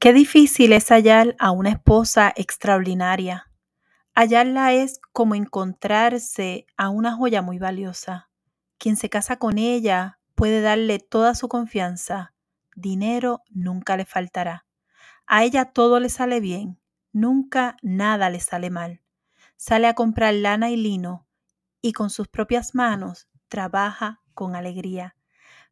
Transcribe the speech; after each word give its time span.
Qué 0.00 0.14
difícil 0.14 0.72
es 0.72 0.88
hallar 0.88 1.36
a 1.38 1.50
una 1.50 1.68
esposa 1.68 2.32
extraordinaria. 2.34 3.50
Hallarla 4.14 4.72
es 4.72 4.98
como 5.12 5.34
encontrarse 5.34 6.64
a 6.78 6.88
una 6.88 7.14
joya 7.14 7.42
muy 7.42 7.58
valiosa. 7.58 8.30
Quien 8.78 8.96
se 8.96 9.10
casa 9.10 9.36
con 9.36 9.58
ella 9.58 10.18
puede 10.34 10.62
darle 10.62 11.00
toda 11.00 11.34
su 11.34 11.48
confianza. 11.48 12.32
Dinero 12.74 13.42
nunca 13.50 13.98
le 13.98 14.06
faltará. 14.06 14.64
A 15.26 15.44
ella 15.44 15.66
todo 15.66 16.00
le 16.00 16.08
sale 16.08 16.40
bien. 16.40 16.80
Nunca 17.12 17.76
nada 17.82 18.30
le 18.30 18.40
sale 18.40 18.70
mal. 18.70 19.02
Sale 19.58 19.86
a 19.86 19.92
comprar 19.92 20.32
lana 20.32 20.70
y 20.70 20.76
lino 20.76 21.28
y 21.82 21.92
con 21.92 22.08
sus 22.08 22.26
propias 22.26 22.74
manos 22.74 23.28
trabaja 23.48 24.22
con 24.32 24.56
alegría. 24.56 25.14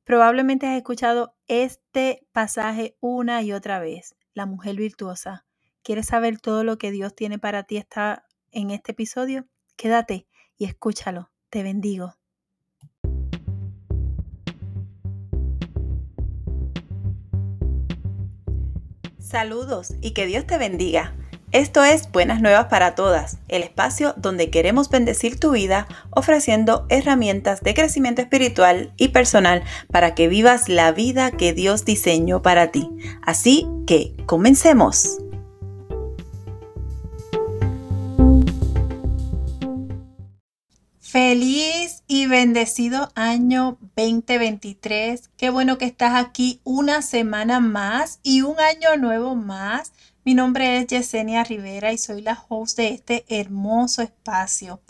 Probablemente 0.04 0.66
has 0.66 0.76
escuchado 0.76 1.34
este 1.48 2.26
pasaje 2.32 2.96
una 3.00 3.42
y 3.42 3.52
otra 3.52 3.78
vez, 3.78 4.16
la 4.34 4.46
mujer 4.46 4.76
virtuosa. 4.76 5.46
¿Quieres 5.82 6.06
saber 6.06 6.40
todo 6.40 6.64
lo 6.64 6.78
que 6.78 6.90
Dios 6.90 7.14
tiene 7.14 7.38
para 7.38 7.62
ti 7.62 7.76
está 7.76 8.26
en 8.50 8.70
este 8.70 8.92
episodio? 8.92 9.46
Quédate 9.76 10.26
y 10.56 10.64
escúchalo. 10.64 11.30
Te 11.50 11.62
bendigo. 11.62 12.14
Saludos 19.18 19.94
y 20.00 20.12
que 20.14 20.26
Dios 20.26 20.46
te 20.46 20.56
bendiga. 20.56 21.14
Esto 21.50 21.82
es 21.82 22.12
Buenas 22.12 22.42
Nuevas 22.42 22.66
para 22.66 22.94
Todas, 22.94 23.38
el 23.48 23.62
espacio 23.62 24.12
donde 24.18 24.50
queremos 24.50 24.90
bendecir 24.90 25.40
tu 25.40 25.52
vida 25.52 25.88
ofreciendo 26.10 26.84
herramientas 26.90 27.62
de 27.62 27.72
crecimiento 27.72 28.20
espiritual 28.20 28.92
y 28.98 29.08
personal 29.08 29.62
para 29.90 30.14
que 30.14 30.28
vivas 30.28 30.68
la 30.68 30.92
vida 30.92 31.30
que 31.30 31.54
Dios 31.54 31.86
diseñó 31.86 32.42
para 32.42 32.70
ti. 32.70 32.90
Así 33.22 33.66
que, 33.86 34.14
comencemos. 34.26 35.20
Feliz 41.00 42.02
y 42.06 42.26
bendecido 42.26 43.10
año 43.14 43.78
2023. 43.96 45.30
Qué 45.38 45.48
bueno 45.48 45.78
que 45.78 45.86
estás 45.86 46.14
aquí 46.14 46.60
una 46.64 47.00
semana 47.00 47.60
más 47.60 48.20
y 48.22 48.42
un 48.42 48.60
año 48.60 48.98
nuevo 48.98 49.34
más 49.34 49.94
mi 50.28 50.34
nombre 50.34 50.76
es 50.76 50.86
Yesenia 50.88 51.42
Rivera 51.42 51.90
y 51.90 51.96
soy 51.96 52.20
la 52.20 52.38
host 52.50 52.76
de 52.76 52.88
este 52.88 53.24
hermoso 53.30 54.02
espacio. 54.02 54.82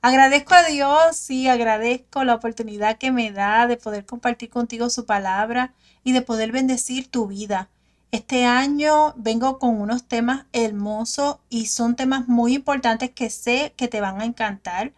Agradezco 0.00 0.54
a 0.54 0.62
Dios 0.62 1.28
y 1.28 1.46
agradezco 1.46 2.24
la 2.24 2.34
oportunidad 2.34 2.96
que 2.96 3.12
me 3.12 3.30
da 3.30 3.66
de 3.66 3.76
poder 3.76 4.06
compartir 4.06 4.48
contigo 4.48 4.88
su 4.88 5.04
palabra 5.04 5.74
y 6.04 6.12
de 6.12 6.22
poder 6.22 6.52
bendecir 6.52 7.10
tu 7.10 7.26
vida. 7.26 7.68
Este 8.12 8.46
año 8.46 9.12
vengo 9.18 9.58
con 9.58 9.78
unos 9.78 10.08
temas 10.08 10.46
hermosos 10.54 11.36
y 11.50 11.66
son 11.66 11.94
temas 11.94 12.26
muy 12.26 12.54
importantes 12.54 13.10
que 13.10 13.28
sé 13.28 13.74
que 13.76 13.88
te 13.88 14.00
van 14.00 14.22
a 14.22 14.24
encantar. 14.24 14.94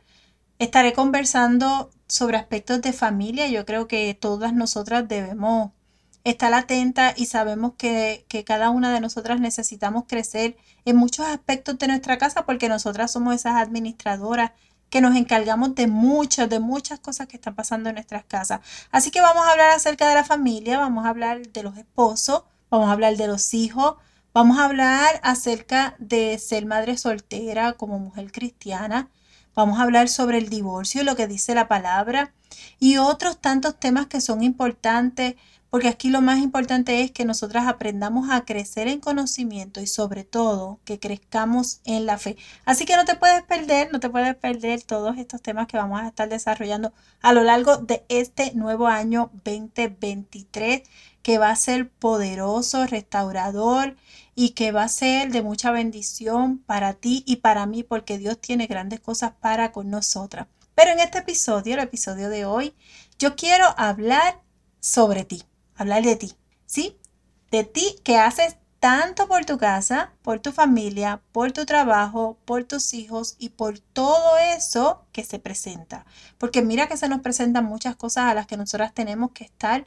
Estaré 0.61 0.93
conversando 0.93 1.91
sobre 2.07 2.37
aspectos 2.37 2.81
de 2.81 2.93
familia. 2.93 3.49
Yo 3.49 3.67
creo 3.67 3.89
que 3.89 4.15
todas 4.15 4.55
nosotras 4.55 5.09
debemos 5.09 5.73
estar 6.25 6.53
atenta 6.53 7.15
y 7.17 7.27
sabemos 7.27 7.73
que, 7.77 8.27
cada 8.47 8.71
una 8.71 8.93
de 8.93 9.01
nosotras 9.01 9.41
necesitamos 9.41 10.05
crecer 10.07 10.57
en 10.85 10.97
muchos 10.97 11.27
aspectos 11.27 11.79
de 11.79 11.89
nuestra 11.89 12.19
casa 12.19 12.45
porque 12.47 12.69
nosotras 12.69 13.13
somos 13.13 13.35
esas 13.35 13.57
administradoras 13.57 14.53
que 14.91 15.01
nos 15.01 15.17
encargamos 15.17 15.75
de 15.77 15.87
muchas, 15.87 16.49
de 16.49 16.59
muchas 16.59 16.99
cosas 16.99 17.29
que 17.29 17.37
están 17.37 17.55
pasando 17.55 17.89
en 17.89 17.95
nuestras 17.95 18.25
casas. 18.25 18.61
Así 18.91 19.11
que 19.11 19.21
vamos 19.21 19.47
a 19.47 19.53
hablar 19.53 19.71
acerca 19.71 20.09
de 20.09 20.15
la 20.15 20.25
familia, 20.25 20.79
vamos 20.79 21.07
a 21.07 21.11
hablar 21.11 21.47
de 21.47 21.63
los 21.63 21.77
esposos, 21.77 22.43
vamos 22.71 22.89
a 22.89 22.93
hablar 22.93 23.17
de 23.17 23.29
los 23.29 23.55
hijos, 23.55 23.95
vamos 24.35 24.59
a 24.59 24.65
hablar 24.65 25.21
acerca 25.23 25.95
de 25.99 26.39
ser 26.39 26.67
madre 26.67 26.97
soltera 26.99 27.75
como 27.75 27.99
mujer 27.99 28.33
cristiana, 28.33 29.09
vamos 29.55 29.79
a 29.79 29.83
hablar 29.83 30.09
sobre 30.09 30.39
el 30.39 30.49
divorcio, 30.49 31.05
lo 31.05 31.15
que 31.15 31.29
dice 31.29 31.55
la 31.55 31.69
palabra 31.69 32.33
y 32.79 32.97
otros 32.97 33.41
tantos 33.41 33.79
temas 33.79 34.07
que 34.07 34.21
son 34.21 34.43
importantes 34.43 35.37
porque 35.71 35.87
aquí 35.87 36.11
lo 36.11 36.21
más 36.21 36.41
importante 36.41 37.01
es 37.03 37.13
que 37.13 37.25
nosotras 37.25 37.69
aprendamos 37.69 38.29
a 38.31 38.45
crecer 38.45 38.89
en 38.89 38.99
conocimiento 38.99 39.81
y 39.81 39.87
sobre 39.87 40.25
todo 40.25 40.81
que 40.85 40.99
crezcamos 40.99 41.81
en 41.85 42.07
la 42.07 42.19
fe. 42.19 42.37
Así 42.65 42.85
que 42.85 42.97
no 42.97 43.05
te 43.05 43.15
puedes 43.15 43.43
perder, 43.45 43.93
no 43.93 44.01
te 44.01 44.11
puedes 44.11 44.35
perder 44.35 44.83
todos 44.83 45.17
estos 45.17 45.41
temas 45.41 45.69
que 45.69 45.77
vamos 45.77 46.01
a 46.01 46.09
estar 46.09 46.29
desarrollando 46.29 46.93
a 47.23 47.33
lo 47.33 47.45
largo 47.45 47.77
de 47.77 48.05
este 48.09 48.53
nuevo 48.55 48.89
año 48.89 49.31
2023 49.45 50.83
que 51.23 51.39
va 51.39 51.51
a 51.51 51.57
ser 51.57 51.89
poderoso, 51.89 52.87
restaurador 52.87 53.97
y 54.35 54.51
que 54.51 54.73
va 54.73 54.85
a 54.85 54.89
ser 54.89 55.31
de 55.31 55.43
mucha 55.43 55.71
bendición 55.71 56.59
para 56.59 56.95
ti 56.95 57.23
y 57.27 57.37
para 57.37 57.67
mí 57.67 57.85
porque 57.85 58.19
Dios 58.19 58.41
tiene 58.41 58.67
grandes 58.67 59.01
cosas 59.01 59.33
para 59.39 59.71
con 59.71 59.89
nosotras. 59.89 60.49
Pero 60.75 60.91
en 60.93 61.01
este 61.01 61.19
episodio, 61.19 61.75
el 61.75 61.81
episodio 61.81 62.29
de 62.29 62.45
hoy, 62.45 62.75
yo 63.19 63.37
quiero 63.37 63.67
hablar 63.77 64.41
sobre 64.81 65.25
ti 65.25 65.45
hablar 65.81 66.03
de 66.03 66.17
ti, 66.17 66.33
¿sí? 66.67 66.99
De 67.51 67.65
ti 67.65 67.97
que 68.05 68.19
haces 68.19 68.57
tanto 68.81 69.29
por 69.29 69.45
tu 69.45 69.59
casa, 69.59 70.13
por 70.23 70.41
tu 70.41 70.53
familia, 70.53 71.23
por 71.33 71.53
tu 71.53 71.67
trabajo, 71.67 72.39
por 72.45 72.65
tus 72.65 72.95
hijos 72.95 73.37
y 73.39 73.51
por 73.51 73.79
todo 73.79 74.39
eso 74.57 75.05
que 75.13 75.25
se 75.25 75.39
presenta. 75.39 76.07
Porque 76.39 76.63
mira 76.63 76.89
que 76.89 76.97
se 76.97 77.09
nos 77.09 77.21
presentan 77.21 77.65
muchas 77.67 77.97
cosas 77.97 78.25
a 78.25 78.35
las 78.35 78.47
que 78.47 78.57
nosotras 78.57 78.95
tenemos 78.95 79.33
que 79.33 79.45
estar 79.45 79.87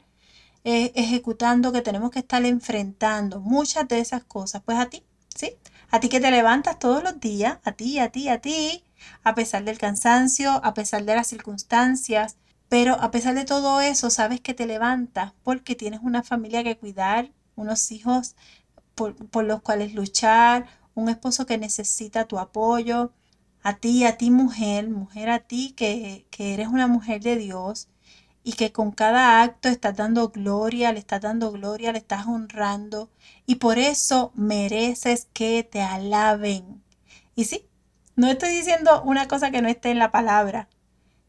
eh, 0.64 0.92
ejecutando, 0.94 1.72
que 1.72 1.82
tenemos 1.82 2.10
que 2.10 2.20
estar 2.20 2.44
enfrentando. 2.44 3.40
Muchas 3.40 3.88
de 3.88 3.98
esas 4.00 4.24
cosas. 4.24 4.62
Pues 4.64 4.78
a 4.78 4.86
ti, 4.86 5.04
¿sí? 5.34 5.56
A 5.90 6.00
ti 6.00 6.08
que 6.08 6.20
te 6.20 6.30
levantas 6.30 6.78
todos 6.78 7.02
los 7.02 7.20
días, 7.20 7.58
a 7.64 7.72
ti, 7.72 7.98
a 7.98 8.10
ti, 8.10 8.28
a 8.28 8.40
ti, 8.40 8.84
a 9.24 9.34
pesar 9.34 9.64
del 9.64 9.78
cansancio, 9.78 10.64
a 10.64 10.74
pesar 10.74 11.04
de 11.04 11.14
las 11.16 11.26
circunstancias, 11.28 12.36
pero 12.68 12.94
a 13.00 13.10
pesar 13.10 13.34
de 13.34 13.44
todo 13.44 13.80
eso, 13.80 14.10
sabes 14.10 14.40
que 14.40 14.54
te 14.54 14.66
levantas 14.66 15.32
porque 15.42 15.74
tienes 15.74 16.00
una 16.02 16.22
familia 16.22 16.64
que 16.64 16.78
cuidar, 16.78 17.32
unos 17.56 17.90
hijos 17.92 18.36
por, 18.94 19.44
los 19.44 19.62
cuales 19.62 19.94
luchar, 19.94 20.66
un 20.94 21.08
esposo 21.08 21.46
que 21.46 21.58
necesita 21.58 22.26
tu 22.26 22.38
apoyo, 22.38 23.12
a 23.62 23.76
ti, 23.76 24.04
a 24.04 24.16
ti 24.18 24.30
mujer, 24.30 24.88
mujer 24.88 25.30
a 25.30 25.40
ti 25.40 25.72
que, 25.76 26.26
que 26.30 26.54
eres 26.54 26.68
una 26.68 26.86
mujer 26.86 27.22
de 27.22 27.36
Dios 27.36 27.88
y 28.44 28.52
que 28.54 28.72
con 28.72 28.92
cada 28.92 29.42
acto 29.42 29.68
estás 29.68 29.96
dando 29.96 30.28
gloria, 30.28 30.92
le 30.92 30.98
estás 31.00 31.22
dando 31.22 31.50
gloria, 31.52 31.92
le 31.92 31.98
estás 31.98 32.26
honrando 32.26 33.10
y 33.46 33.56
por 33.56 33.78
eso 33.78 34.32
mereces 34.34 35.28
que 35.32 35.64
te 35.64 35.80
alaben. 35.82 36.82
Y 37.34 37.44
sí, 37.44 37.68
no 38.16 38.28
estoy 38.28 38.50
diciendo 38.50 39.02
una 39.02 39.28
cosa 39.28 39.50
que 39.50 39.62
no 39.62 39.68
esté 39.68 39.90
en 39.90 39.98
la 39.98 40.10
palabra, 40.12 40.68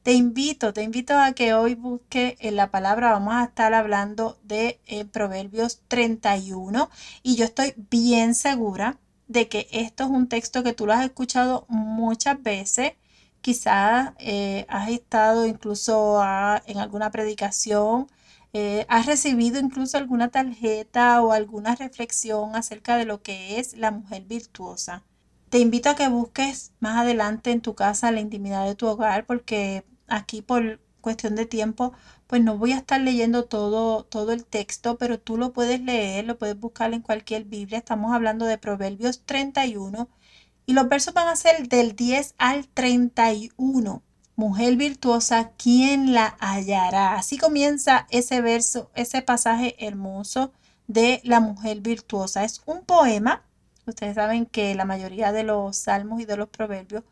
te 0.06 0.14
invito, 0.14 0.72
te 0.72 0.84
invito 0.84 1.18
a 1.18 1.34
que 1.34 1.56
hoy 1.56 1.74
busque 1.74 2.38
en 2.40 2.56
la 2.58 2.70
palabra, 2.70 3.12
vamos 3.12 3.34
a 3.34 3.46
estar 3.46 3.74
hablando 3.74 4.38
de 4.44 4.80
eh, 4.86 5.04
Proverbios 5.06 5.82
31 5.88 6.92
y 7.24 7.36
yo 7.38 7.46
estoy 7.46 7.74
bien 7.90 8.36
segura 8.36 9.00
de 9.28 9.48
que 9.50 9.68
esto 9.72 10.04
es 10.04 10.12
un 10.12 10.30
texto 10.30 10.62
que 10.62 10.74
tú 10.74 10.86
lo 10.86 10.94
has 10.94 11.04
escuchado 11.06 11.66
muchas 11.70 12.40
veces, 12.44 12.94
quizás 13.42 14.12
eh, 14.20 14.68
has 14.70 14.90
estado 14.90 15.48
incluso 15.48 16.22
en 16.68 16.78
alguna 16.78 17.10
predicación, 17.10 18.06
eh, 18.54 18.86
has 18.90 19.08
recibido 19.08 19.60
incluso 19.60 19.98
alguna 19.98 20.30
tarjeta 20.30 21.20
o 21.24 21.32
alguna 21.32 21.74
reflexión 21.74 22.56
acerca 22.56 22.98
de 22.98 23.06
lo 23.06 23.24
que 23.24 23.60
es 23.60 23.76
la 23.76 23.90
mujer 23.90 24.22
virtuosa. 24.26 25.04
Te 25.50 25.58
invito 25.58 25.90
a 25.90 25.96
que 25.96 26.10
busques 26.10 26.74
más 26.80 26.98
adelante 26.98 27.52
en 27.52 27.62
tu 27.62 27.74
casa 27.74 28.12
la 28.12 28.20
intimidad 28.20 28.68
de 28.68 28.76
tu 28.76 28.86
hogar 28.88 29.26
porque 29.26 29.84
aquí 30.08 30.42
por 30.42 30.80
cuestión 31.02 31.36
de 31.36 31.46
tiempo, 31.46 31.94
pues 32.28 32.44
no 32.44 32.58
voy 32.58 32.72
a 32.72 32.78
estar 32.78 33.00
leyendo 33.00 33.46
todo, 33.46 34.06
todo 34.06 34.32
el 34.32 34.44
texto, 34.44 34.98
pero 34.98 35.20
tú 35.20 35.38
lo 35.38 35.54
puedes 35.54 35.80
leer, 35.82 36.26
lo 36.26 36.38
puedes 36.38 36.60
buscar 36.60 36.94
en 36.94 37.02
cualquier 37.02 37.44
Biblia. 37.46 37.78
Estamos 37.78 38.14
hablando 38.14 38.46
de 38.46 38.58
Proverbios 38.58 39.22
31 39.26 40.10
y 40.66 40.74
los 40.74 40.90
versos 40.90 41.14
van 41.14 41.28
a 41.28 41.36
ser 41.36 41.68
del 41.68 41.96
10 41.96 42.36
al 42.40 42.68
31. 42.68 44.02
Mujer 44.36 44.76
virtuosa, 44.78 45.52
¿quién 45.58 46.14
la 46.14 46.36
hallará? 46.40 47.16
Así 47.16 47.38
comienza 47.38 48.08
ese 48.10 48.42
verso, 48.42 48.90
ese 48.96 49.22
pasaje 49.22 49.76
hermoso 49.86 50.52
de 50.88 51.22
la 51.24 51.40
mujer 51.40 51.82
virtuosa. 51.82 52.44
Es 52.44 52.62
un 52.66 52.84
poema. 52.84 53.44
Ustedes 53.86 54.16
saben 54.16 54.48
que 54.48 54.74
la 54.76 54.86
mayoría 54.86 55.32
de 55.32 55.44
los 55.44 55.78
salmos 55.78 56.20
y 56.20 56.26
de 56.26 56.38
los 56.38 56.50
proverbios 56.50 57.04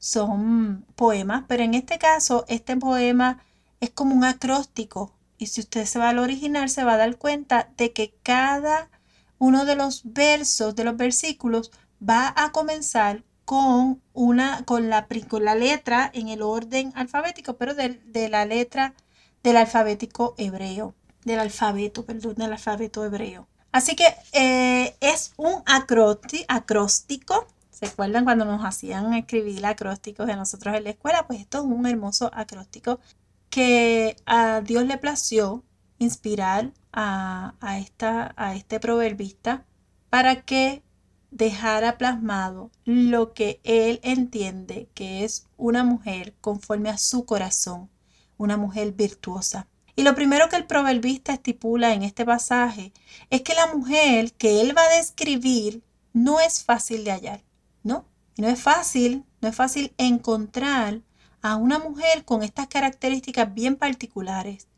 son 0.00 0.84
poemas, 0.96 1.44
pero 1.46 1.62
en 1.62 1.74
este 1.74 1.98
caso 1.98 2.44
este 2.48 2.76
poema 2.76 3.44
es 3.78 3.90
como 3.90 4.16
un 4.16 4.24
acróstico 4.24 5.14
y 5.38 5.46
si 5.46 5.60
usted 5.60 5.84
se 5.86 6.00
va 6.00 6.08
al 6.08 6.18
original 6.18 6.68
se 6.68 6.82
va 6.82 6.94
a 6.94 6.96
dar 6.96 7.16
cuenta 7.16 7.70
de 7.76 7.92
que 7.92 8.12
cada 8.24 8.90
uno 9.38 9.64
de 9.64 9.76
los 9.76 10.02
versos, 10.04 10.74
de 10.74 10.84
los 10.84 10.96
versículos, 10.96 11.70
va 12.06 12.34
a 12.36 12.50
comenzar 12.50 13.22
con 13.44 14.02
una, 14.12 14.64
con 14.64 14.90
la, 14.90 15.06
con 15.28 15.44
la 15.44 15.54
letra 15.54 16.10
en 16.12 16.28
el 16.28 16.42
orden 16.42 16.92
alfabético, 16.96 17.56
pero 17.56 17.74
de, 17.74 18.00
de 18.06 18.28
la 18.28 18.44
letra 18.44 18.94
del 19.42 19.56
alfabético 19.56 20.34
hebreo, 20.38 20.94
del 21.24 21.40
alfabeto, 21.40 22.04
perdón, 22.04 22.34
del 22.34 22.52
alfabeto 22.52 23.04
hebreo. 23.04 23.48
Así 23.72 23.94
que 23.96 24.06
eh, 24.32 24.96
es 25.00 25.32
un 25.36 25.62
acróstico. 25.66 27.46
¿Se 27.80 27.86
acuerdan 27.86 28.24
cuando 28.24 28.44
nos 28.44 28.62
hacían 28.62 29.14
escribir 29.14 29.64
acrósticos 29.64 30.26
de 30.26 30.36
nosotros 30.36 30.76
en 30.76 30.84
la 30.84 30.90
escuela? 30.90 31.26
Pues 31.26 31.40
esto 31.40 31.58
es 31.60 31.64
un 31.64 31.86
hermoso 31.86 32.30
acróstico 32.34 33.00
que 33.48 34.16
a 34.26 34.60
Dios 34.60 34.84
le 34.84 34.98
plació 34.98 35.64
inspirar 35.98 36.74
a, 36.92 37.54
esta, 37.78 38.34
a 38.36 38.54
este 38.54 38.80
proverbista 38.80 39.64
para 40.10 40.42
que 40.42 40.82
dejara 41.30 41.96
plasmado 41.96 42.70
lo 42.84 43.32
que 43.32 43.60
él 43.64 43.98
entiende 44.02 44.90
que 44.92 45.24
es 45.24 45.46
una 45.56 45.82
mujer 45.82 46.34
conforme 46.42 46.90
a 46.90 46.98
su 46.98 47.24
corazón, 47.24 47.88
una 48.36 48.58
mujer 48.58 48.92
virtuosa. 48.92 49.68
Y 49.96 50.02
lo 50.02 50.14
primero 50.14 50.50
que 50.50 50.56
el 50.56 50.66
proverbista 50.66 51.32
estipula 51.32 51.94
en 51.94 52.02
este 52.02 52.26
pasaje 52.26 52.92
es 53.30 53.40
que 53.40 53.54
la 53.54 53.74
mujer 53.74 54.34
que 54.34 54.60
él 54.60 54.76
va 54.76 54.82
a 54.82 54.96
describir 54.96 55.82
no 56.12 56.40
es 56.40 56.62
fácil 56.62 57.04
de 57.04 57.12
hallar, 57.12 57.42
¿no? 57.82 58.06
no 58.40 58.48
es 58.48 58.60
fácil, 58.60 59.24
no 59.40 59.48
es 59.48 59.56
fácil 59.56 59.92
encontrar 59.98 61.02
a 61.42 61.56
una 61.56 61.78
mujer 61.78 62.24
con 62.24 62.42
estas 62.42 62.68
características 62.68 63.52
bien 63.52 63.76
particulares. 63.76 64.68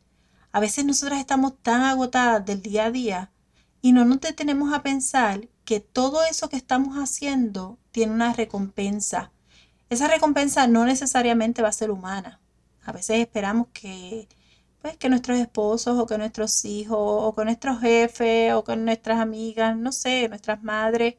A 0.51 0.59
veces 0.59 0.85
nosotras 0.85 1.19
estamos 1.19 1.53
tan 1.61 1.81
agotadas 1.81 2.45
del 2.45 2.61
día 2.61 2.85
a 2.85 2.91
día 2.91 3.31
y 3.81 3.91
no 3.93 4.05
nos 4.05 4.21
detenemos 4.21 4.73
a 4.73 4.83
pensar 4.83 5.47
que 5.65 5.79
todo 5.79 6.23
eso 6.23 6.49
que 6.49 6.57
estamos 6.57 6.95
haciendo 6.97 7.79
tiene 7.91 8.13
una 8.13 8.33
recompensa. 8.33 9.31
Esa 9.89 10.07
recompensa 10.07 10.67
no 10.67 10.85
necesariamente 10.85 11.61
va 11.61 11.69
a 11.69 11.73
ser 11.73 11.91
humana. 11.91 12.39
A 12.83 12.91
veces 12.91 13.19
esperamos 13.19 13.67
que, 13.73 14.27
pues, 14.81 14.97
que 14.97 15.09
nuestros 15.09 15.37
esposos 15.39 15.97
o 15.97 16.05
que 16.05 16.17
nuestros 16.17 16.65
hijos 16.65 16.97
o 16.99 17.33
con 17.33 17.45
nuestros 17.45 17.79
jefes 17.79 18.53
o 18.53 18.63
con 18.63 18.85
nuestras 18.85 19.19
amigas, 19.19 19.77
no 19.77 19.91
sé, 19.91 20.27
nuestras 20.29 20.63
madres, 20.63 21.15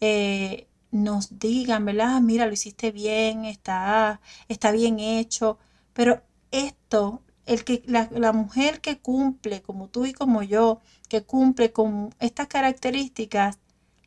eh, 0.00 0.68
nos 0.90 1.38
digan, 1.38 1.84
¿verdad? 1.84 2.20
Mira, 2.20 2.46
lo 2.46 2.52
hiciste 2.52 2.90
bien, 2.92 3.44
está, 3.44 4.20
está 4.48 4.72
bien 4.72 4.98
hecho. 5.00 5.58
Pero 5.92 6.22
esto 6.50 7.22
el 7.46 7.64
que, 7.64 7.82
la, 7.86 8.08
la, 8.12 8.32
mujer 8.32 8.80
que 8.80 8.98
cumple, 8.98 9.62
como 9.62 9.88
tú 9.88 10.04
y 10.04 10.12
como 10.12 10.42
yo, 10.42 10.80
que 11.08 11.22
cumple 11.22 11.72
con 11.72 12.14
estas 12.18 12.48
características, 12.48 13.58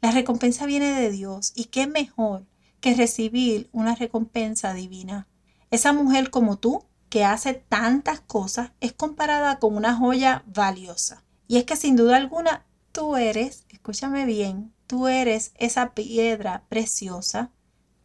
la 0.01 0.11
recompensa 0.11 0.65
viene 0.65 0.91
de 0.99 1.09
Dios. 1.11 1.53
¿Y 1.55 1.65
qué 1.65 1.87
mejor 1.87 2.45
que 2.81 2.95
recibir 2.95 3.69
una 3.71 3.95
recompensa 3.95 4.73
divina? 4.73 5.27
Esa 5.71 5.93
mujer 5.93 6.29
como 6.29 6.57
tú, 6.57 6.85
que 7.09 7.25
hace 7.25 7.53
tantas 7.53 8.19
cosas, 8.21 8.71
es 8.81 8.93
comparada 8.93 9.59
con 9.59 9.75
una 9.75 9.95
joya 9.95 10.43
valiosa. 10.47 11.23
Y 11.47 11.57
es 11.57 11.63
que 11.63 11.75
sin 11.75 11.95
duda 11.95 12.17
alguna, 12.17 12.65
tú 12.91 13.15
eres, 13.15 13.65
escúchame 13.69 14.25
bien, 14.25 14.73
tú 14.89 15.07
eres 15.07 15.51
esa 15.59 15.93
piedra 15.93 16.65
preciosa, 16.67 17.51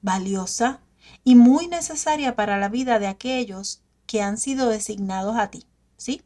valiosa 0.02 0.82
y 1.24 1.34
muy 1.34 1.66
necesaria 1.66 2.36
para 2.36 2.58
la 2.58 2.68
vida 2.68 2.98
de 2.98 3.06
aquellos 3.06 3.82
que 4.04 4.20
han 4.20 4.36
sido 4.36 4.68
designados 4.68 5.34
a 5.38 5.50
ti, 5.50 5.64
¿sí? 5.96 6.20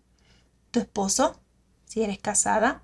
Tu 0.73 0.81
esposo, 0.81 1.41
si 1.85 2.03
eres 2.03 2.19
casada, 2.19 2.83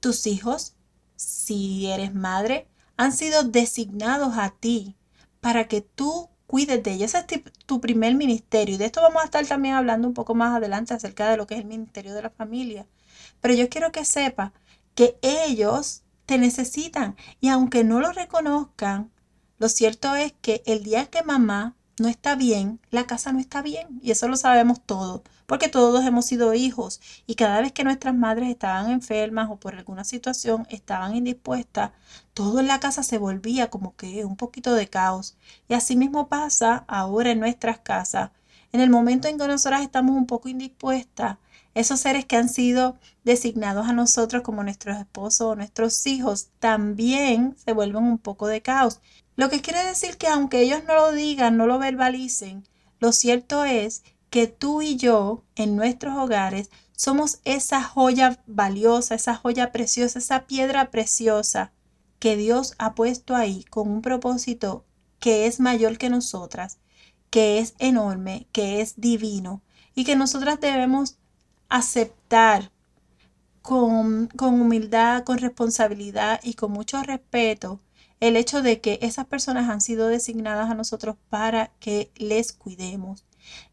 tus 0.00 0.26
hijos, 0.26 0.74
si 1.14 1.86
eres 1.86 2.12
madre, 2.12 2.66
han 2.96 3.12
sido 3.12 3.44
designados 3.44 4.36
a 4.36 4.50
ti 4.50 4.96
para 5.40 5.68
que 5.68 5.82
tú 5.82 6.28
cuides 6.48 6.82
de 6.82 6.94
ellos. 6.94 7.14
Ese 7.14 7.24
es 7.36 7.42
tu 7.66 7.80
primer 7.80 8.16
ministerio. 8.16 8.74
Y 8.74 8.78
de 8.78 8.86
esto 8.86 9.00
vamos 9.00 9.22
a 9.22 9.26
estar 9.26 9.46
también 9.46 9.76
hablando 9.76 10.08
un 10.08 10.14
poco 10.14 10.34
más 10.34 10.56
adelante 10.56 10.92
acerca 10.92 11.30
de 11.30 11.36
lo 11.36 11.46
que 11.46 11.54
es 11.54 11.60
el 11.60 11.66
ministerio 11.66 12.14
de 12.14 12.22
la 12.22 12.30
familia. 12.30 12.88
Pero 13.40 13.54
yo 13.54 13.68
quiero 13.68 13.92
que 13.92 14.04
sepa 14.04 14.52
que 14.96 15.18
ellos 15.22 16.02
te 16.26 16.38
necesitan. 16.38 17.16
Y 17.40 17.48
aunque 17.48 17.84
no 17.84 18.00
lo 18.00 18.12
reconozcan, 18.12 19.10
lo 19.58 19.68
cierto 19.68 20.14
es 20.16 20.34
que 20.42 20.62
el 20.66 20.84
día 20.84 21.06
que 21.06 21.22
mamá 21.22 21.76
no 21.98 22.08
está 22.08 22.36
bien, 22.36 22.78
la 22.90 23.06
casa 23.06 23.32
no 23.32 23.38
está 23.38 23.62
bien. 23.62 24.00
Y 24.02 24.10
eso 24.10 24.28
lo 24.28 24.36
sabemos 24.36 24.80
todos, 24.84 25.22
porque 25.46 25.68
todos 25.68 26.04
hemos 26.04 26.26
sido 26.26 26.52
hijos. 26.54 27.00
Y 27.26 27.36
cada 27.36 27.60
vez 27.60 27.72
que 27.72 27.84
nuestras 27.84 28.14
madres 28.14 28.50
estaban 28.50 28.90
enfermas 28.90 29.48
o 29.50 29.56
por 29.56 29.74
alguna 29.74 30.04
situación 30.04 30.66
estaban 30.68 31.16
indispuestas, 31.16 31.92
todo 32.34 32.60
en 32.60 32.66
la 32.68 32.80
casa 32.80 33.02
se 33.02 33.18
volvía 33.18 33.70
como 33.70 33.96
que 33.96 34.24
un 34.24 34.36
poquito 34.36 34.74
de 34.74 34.88
caos. 34.88 35.36
Y 35.68 35.74
así 35.74 35.96
mismo 35.96 36.28
pasa 36.28 36.84
ahora 36.88 37.30
en 37.30 37.40
nuestras 37.40 37.78
casas. 37.78 38.30
En 38.72 38.80
el 38.80 38.90
momento 38.90 39.28
en 39.28 39.38
que 39.38 39.46
nosotras 39.48 39.82
estamos 39.82 40.16
un 40.16 40.26
poco 40.26 40.48
indispuestas, 40.48 41.38
esos 41.76 42.00
seres 42.00 42.24
que 42.24 42.36
han 42.36 42.48
sido 42.48 42.96
designados 43.22 43.86
a 43.86 43.92
nosotros 43.92 44.42
como 44.42 44.62
nuestros 44.62 44.96
esposos 44.96 45.42
o 45.42 45.56
nuestros 45.56 46.06
hijos 46.06 46.48
también 46.58 47.54
se 47.62 47.74
vuelven 47.74 48.02
un 48.02 48.16
poco 48.16 48.46
de 48.46 48.62
caos. 48.62 49.00
Lo 49.36 49.50
que 49.50 49.60
quiere 49.60 49.84
decir 49.84 50.16
que 50.16 50.26
aunque 50.26 50.62
ellos 50.62 50.84
no 50.88 50.94
lo 50.94 51.12
digan, 51.12 51.58
no 51.58 51.66
lo 51.66 51.78
verbalicen, 51.78 52.66
lo 52.98 53.12
cierto 53.12 53.66
es 53.66 54.04
que 54.30 54.46
tú 54.46 54.80
y 54.80 54.96
yo 54.96 55.44
en 55.54 55.76
nuestros 55.76 56.16
hogares 56.16 56.70
somos 56.92 57.40
esa 57.44 57.82
joya 57.82 58.42
valiosa, 58.46 59.14
esa 59.14 59.34
joya 59.34 59.70
preciosa, 59.70 60.18
esa 60.18 60.46
piedra 60.46 60.90
preciosa 60.90 61.72
que 62.18 62.38
Dios 62.38 62.72
ha 62.78 62.94
puesto 62.94 63.36
ahí 63.36 63.64
con 63.64 63.90
un 63.90 64.00
propósito 64.00 64.86
que 65.18 65.46
es 65.46 65.60
mayor 65.60 65.98
que 65.98 66.08
nosotras, 66.08 66.78
que 67.28 67.58
es 67.58 67.74
enorme, 67.78 68.48
que 68.52 68.80
es 68.80 68.98
divino 68.98 69.60
y 69.94 70.04
que 70.04 70.16
nosotras 70.16 70.58
debemos 70.58 71.18
aceptar 71.68 72.70
con, 73.62 74.28
con 74.28 74.60
humildad, 74.60 75.24
con 75.24 75.38
responsabilidad 75.38 76.40
y 76.42 76.54
con 76.54 76.72
mucho 76.72 77.02
respeto 77.02 77.80
el 78.20 78.36
hecho 78.36 78.62
de 78.62 78.80
que 78.80 78.98
esas 79.02 79.26
personas 79.26 79.68
han 79.68 79.80
sido 79.80 80.08
designadas 80.08 80.70
a 80.70 80.74
nosotros 80.74 81.16
para 81.28 81.72
que 81.80 82.10
les 82.16 82.52
cuidemos. 82.52 83.24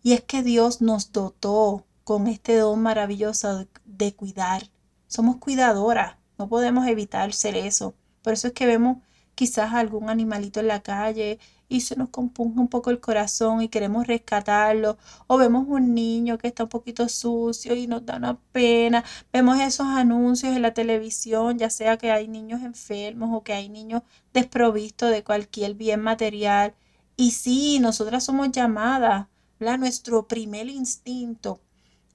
Y 0.01 0.13
es 0.13 0.21
que 0.21 0.43
Dios 0.43 0.81
nos 0.81 1.11
dotó 1.11 1.85
con 2.03 2.27
este 2.27 2.57
don 2.57 2.81
maravilloso 2.81 3.67
de, 3.85 4.13
cuidar. 4.13 4.69
Somos 5.07 5.37
cuidadoras, 5.37 6.17
no 6.37 6.49
podemos 6.49 6.87
evitar 6.87 7.33
ser 7.33 7.55
eso. 7.55 7.95
Por 8.21 8.33
eso 8.33 8.47
es 8.47 8.53
que 8.53 8.65
vemos 8.65 8.97
quizás 9.35 9.73
algún 9.73 10.09
animalito 10.09 10.59
en 10.59 10.67
la 10.67 10.81
calle 10.81 11.39
y 11.73 11.81
se 11.81 11.95
nos 11.95 12.09
compunge 12.09 12.59
un 12.59 12.67
poco 12.67 12.89
el 12.89 12.99
corazón 12.99 13.61
y 13.61 13.69
queremos 13.69 14.07
rescatarlo. 14.07 14.97
O 15.27 15.37
vemos 15.37 15.65
un 15.67 15.93
niño 15.93 16.37
que 16.37 16.47
está 16.47 16.63
un 16.63 16.69
poquito 16.69 17.09
sucio 17.09 17.75
y 17.75 17.87
nos 17.87 18.05
da 18.05 18.17
una 18.17 18.37
pena. 18.51 19.03
Vemos 19.31 19.59
esos 19.59 19.87
anuncios 19.87 20.55
en 20.55 20.61
la 20.61 20.73
televisión, 20.73 21.57
ya 21.57 21.69
sea 21.69 21.97
que 21.97 22.11
hay 22.11 22.27
niños 22.27 22.61
enfermos 22.61 23.29
o 23.33 23.43
que 23.43 23.53
hay 23.53 23.69
niños 23.69 24.03
desprovistos 24.33 25.11
de 25.11 25.23
cualquier 25.23 25.73
bien 25.75 26.01
material. 26.01 26.73
Y 27.15 27.31
sí, 27.31 27.79
nosotras 27.79 28.23
somos 28.23 28.51
llamadas, 28.51 29.27
nuestro 29.59 30.27
primer 30.27 30.67
instinto 30.67 31.61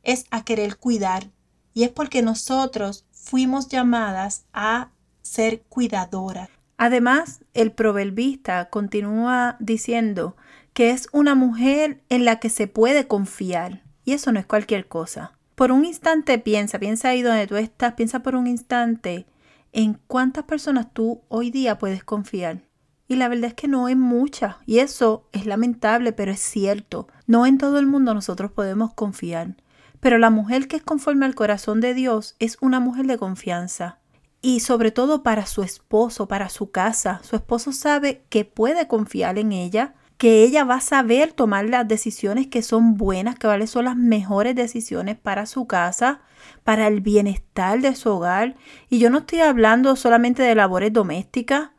es 0.02 0.26
a 0.30 0.44
querer 0.44 0.76
cuidar. 0.76 1.30
Y 1.74 1.84
es 1.84 1.90
porque 1.90 2.22
nosotros 2.22 3.04
fuimos 3.10 3.68
llamadas 3.68 4.44
a 4.52 4.90
ser 5.22 5.62
cuidadoras. 5.62 6.57
Además, 6.78 7.44
el 7.54 7.72
proverbista 7.72 8.70
continúa 8.70 9.56
diciendo 9.58 10.36
que 10.72 10.90
es 10.90 11.08
una 11.12 11.34
mujer 11.34 12.00
en 12.08 12.24
la 12.24 12.38
que 12.38 12.50
se 12.50 12.68
puede 12.68 13.08
confiar. 13.08 13.82
Y 14.04 14.12
eso 14.12 14.30
no 14.30 14.38
es 14.38 14.46
cualquier 14.46 14.86
cosa. 14.86 15.32
Por 15.56 15.72
un 15.72 15.84
instante 15.84 16.38
piensa, 16.38 16.78
piensa 16.78 17.08
ahí 17.08 17.20
donde 17.20 17.48
tú 17.48 17.56
estás, 17.56 17.94
piensa 17.94 18.20
por 18.20 18.36
un 18.36 18.46
instante 18.46 19.26
en 19.72 19.98
cuántas 20.06 20.44
personas 20.44 20.86
tú 20.92 21.20
hoy 21.26 21.50
día 21.50 21.78
puedes 21.78 22.04
confiar. 22.04 22.62
Y 23.08 23.16
la 23.16 23.28
verdad 23.28 23.46
es 23.46 23.54
que 23.54 23.66
no 23.66 23.86
hay 23.86 23.96
muchas. 23.96 24.54
Y 24.64 24.78
eso 24.78 25.28
es 25.32 25.46
lamentable, 25.46 26.12
pero 26.12 26.30
es 26.30 26.40
cierto. 26.40 27.08
No 27.26 27.44
en 27.44 27.58
todo 27.58 27.80
el 27.80 27.86
mundo 27.86 28.14
nosotros 28.14 28.52
podemos 28.52 28.94
confiar. 28.94 29.56
Pero 29.98 30.18
la 30.18 30.30
mujer 30.30 30.68
que 30.68 30.76
es 30.76 30.82
conforme 30.84 31.26
al 31.26 31.34
corazón 31.34 31.80
de 31.80 31.92
Dios 31.92 32.36
es 32.38 32.56
una 32.60 32.78
mujer 32.78 33.06
de 33.06 33.18
confianza 33.18 33.97
y 34.40 34.60
sobre 34.60 34.90
todo 34.90 35.22
para 35.22 35.46
su 35.46 35.62
esposo, 35.62 36.28
para 36.28 36.48
su 36.48 36.70
casa. 36.70 37.20
Su 37.24 37.36
esposo 37.36 37.72
sabe 37.72 38.22
que 38.28 38.44
puede 38.44 38.86
confiar 38.86 39.38
en 39.38 39.52
ella, 39.52 39.94
que 40.16 40.42
ella 40.42 40.64
va 40.64 40.76
a 40.76 40.80
saber 40.80 41.32
tomar 41.32 41.68
las 41.68 41.86
decisiones 41.86 42.48
que 42.48 42.62
son 42.62 42.96
buenas, 42.96 43.36
que 43.36 43.66
son 43.66 43.84
las 43.84 43.96
mejores 43.96 44.54
decisiones 44.54 45.16
para 45.16 45.46
su 45.46 45.66
casa, 45.66 46.20
para 46.64 46.86
el 46.86 47.00
bienestar 47.00 47.80
de 47.80 47.94
su 47.94 48.10
hogar. 48.10 48.56
Y 48.88 48.98
yo 48.98 49.10
no 49.10 49.18
estoy 49.18 49.40
hablando 49.40 49.96
solamente 49.96 50.42
de 50.42 50.54
labores 50.54 50.92
domésticas, 50.92 51.70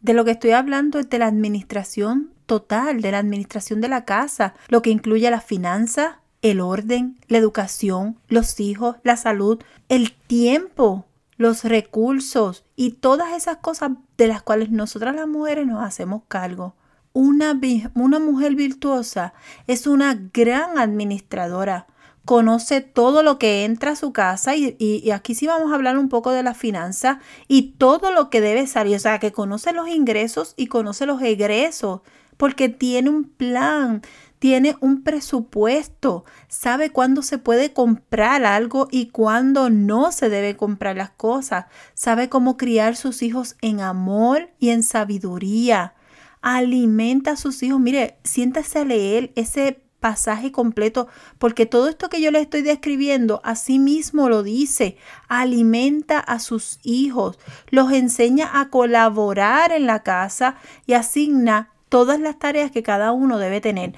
de 0.00 0.14
lo 0.14 0.24
que 0.24 0.32
estoy 0.32 0.52
hablando 0.52 0.98
es 0.98 1.08
de 1.10 1.18
la 1.18 1.26
administración 1.26 2.30
total, 2.46 3.00
de 3.00 3.10
la 3.10 3.18
administración 3.18 3.80
de 3.80 3.88
la 3.88 4.04
casa, 4.04 4.54
lo 4.68 4.82
que 4.82 4.90
incluye 4.90 5.28
las 5.30 5.44
finanzas, 5.44 6.16
el 6.42 6.60
orden, 6.60 7.18
la 7.26 7.38
educación, 7.38 8.16
los 8.28 8.60
hijos, 8.60 8.96
la 9.02 9.16
salud, 9.16 9.60
el 9.88 10.12
tiempo 10.12 11.05
los 11.36 11.64
recursos 11.64 12.64
y 12.76 12.92
todas 12.92 13.34
esas 13.34 13.58
cosas 13.58 13.92
de 14.16 14.28
las 14.28 14.42
cuales 14.42 14.70
nosotras 14.70 15.14
las 15.14 15.28
mujeres 15.28 15.66
nos 15.66 15.82
hacemos 15.82 16.22
cargo. 16.28 16.74
Una, 17.12 17.58
una 17.94 18.18
mujer 18.18 18.54
virtuosa 18.54 19.32
es 19.66 19.86
una 19.86 20.18
gran 20.32 20.78
administradora. 20.78 21.86
Conoce 22.24 22.80
todo 22.80 23.22
lo 23.22 23.38
que 23.38 23.64
entra 23.64 23.92
a 23.92 23.96
su 23.96 24.12
casa 24.12 24.56
y, 24.56 24.76
y, 24.78 25.10
aquí 25.12 25.34
sí 25.34 25.46
vamos 25.46 25.70
a 25.70 25.76
hablar 25.76 25.96
un 25.96 26.08
poco 26.08 26.32
de 26.32 26.42
la 26.42 26.54
finanza 26.54 27.20
y 27.46 27.74
todo 27.78 28.10
lo 28.10 28.30
que 28.30 28.40
debe 28.40 28.66
salir, 28.66 28.96
o 28.96 28.98
sea, 28.98 29.20
que 29.20 29.30
conoce 29.30 29.72
los 29.72 29.88
ingresos 29.88 30.52
y 30.56 30.66
conoce 30.66 31.06
los 31.06 31.22
egresos, 31.22 32.00
porque 32.36 32.68
tiene 32.68 33.10
un 33.10 33.24
plan, 33.24 34.02
tiene 34.38 34.76
un 34.80 35.02
presupuesto, 35.02 36.24
sabe 36.48 36.90
cuándo 36.90 37.22
se 37.22 37.38
puede 37.38 37.72
comprar 37.72 38.44
algo 38.44 38.88
y 38.90 39.06
cuándo 39.06 39.70
no 39.70 40.12
se 40.12 40.28
debe 40.28 40.56
comprar 40.56 40.96
las 40.96 41.10
cosas, 41.10 41.66
sabe 41.94 42.28
cómo 42.28 42.56
criar 42.56 42.96
sus 42.96 43.22
hijos 43.22 43.56
en 43.62 43.80
amor 43.80 44.50
y 44.58 44.70
en 44.70 44.82
sabiduría. 44.82 45.94
Alimenta 46.42 47.32
a 47.32 47.36
sus 47.36 47.62
hijos. 47.62 47.80
Mire, 47.80 48.18
siéntase 48.22 48.78
a 48.78 48.84
leer 48.84 49.32
ese 49.34 49.82
pasaje 50.00 50.52
completo, 50.52 51.08
porque 51.38 51.66
todo 51.66 51.88
esto 51.88 52.08
que 52.08 52.20
yo 52.20 52.30
le 52.30 52.40
estoy 52.40 52.62
describiendo, 52.62 53.40
así 53.42 53.78
mismo 53.78 54.28
lo 54.28 54.42
dice, 54.42 54.96
alimenta 55.26 56.20
a 56.20 56.38
sus 56.38 56.78
hijos, 56.84 57.38
los 57.70 57.90
enseña 57.90 58.60
a 58.60 58.68
colaborar 58.68 59.72
en 59.72 59.86
la 59.86 60.04
casa 60.04 60.56
y 60.86 60.92
asigna 60.92 61.70
todas 61.88 62.20
las 62.20 62.38
tareas 62.38 62.70
que 62.70 62.82
cada 62.82 63.12
uno 63.12 63.38
debe 63.38 63.60
tener. 63.60 63.94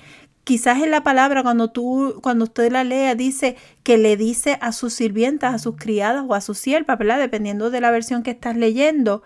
Quizás 0.48 0.82
en 0.82 0.90
la 0.90 1.02
palabra 1.02 1.42
cuando 1.42 1.68
tú 1.72 2.20
cuando 2.22 2.44
usted 2.44 2.72
la 2.72 2.82
lea 2.82 3.14
dice 3.14 3.58
que 3.82 3.98
le 3.98 4.16
dice 4.16 4.56
a 4.62 4.72
sus 4.72 4.94
sirvientas, 4.94 5.52
a 5.54 5.58
sus 5.58 5.76
criadas 5.76 6.24
o 6.26 6.32
a 6.32 6.40
sus 6.40 6.56
siervas, 6.56 6.96
¿verdad? 6.96 7.18
Dependiendo 7.18 7.68
de 7.68 7.82
la 7.82 7.90
versión 7.90 8.22
que 8.22 8.30
estás 8.30 8.56
leyendo, 8.56 9.22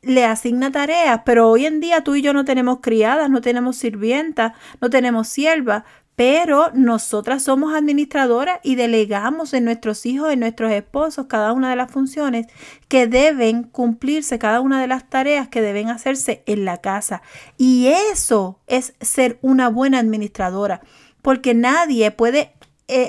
le 0.00 0.24
asigna 0.24 0.70
tareas, 0.70 1.22
pero 1.26 1.48
hoy 1.50 1.66
en 1.66 1.80
día 1.80 2.04
tú 2.04 2.14
y 2.14 2.22
yo 2.22 2.32
no 2.32 2.44
tenemos 2.44 2.78
criadas, 2.80 3.28
no 3.30 3.40
tenemos 3.40 3.78
sirvientas, 3.78 4.52
no 4.80 4.90
tenemos 4.90 5.26
siervas, 5.26 5.82
pero 6.16 6.70
nosotras 6.74 7.42
somos 7.42 7.74
administradoras 7.74 8.60
y 8.62 8.74
delegamos 8.74 9.54
en 9.54 9.64
nuestros 9.64 10.04
hijos, 10.04 10.30
en 10.30 10.40
nuestros 10.40 10.70
esposos, 10.70 11.26
cada 11.26 11.52
una 11.52 11.70
de 11.70 11.76
las 11.76 11.90
funciones 11.90 12.46
que 12.88 13.06
deben 13.06 13.62
cumplirse, 13.62 14.38
cada 14.38 14.60
una 14.60 14.80
de 14.80 14.86
las 14.86 15.08
tareas 15.08 15.48
que 15.48 15.62
deben 15.62 15.88
hacerse 15.88 16.42
en 16.44 16.66
la 16.66 16.78
casa. 16.78 17.22
Y 17.56 17.86
eso 17.86 18.58
es 18.66 18.94
ser 19.00 19.38
una 19.40 19.68
buena 19.70 19.98
administradora, 19.98 20.82
porque 21.22 21.54
nadie 21.54 22.10
puede, 22.10 22.52
eh, 22.88 23.08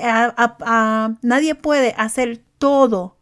nadie 1.20 1.54
puede 1.54 1.94
hacer 1.98 2.40
todo 2.56 3.16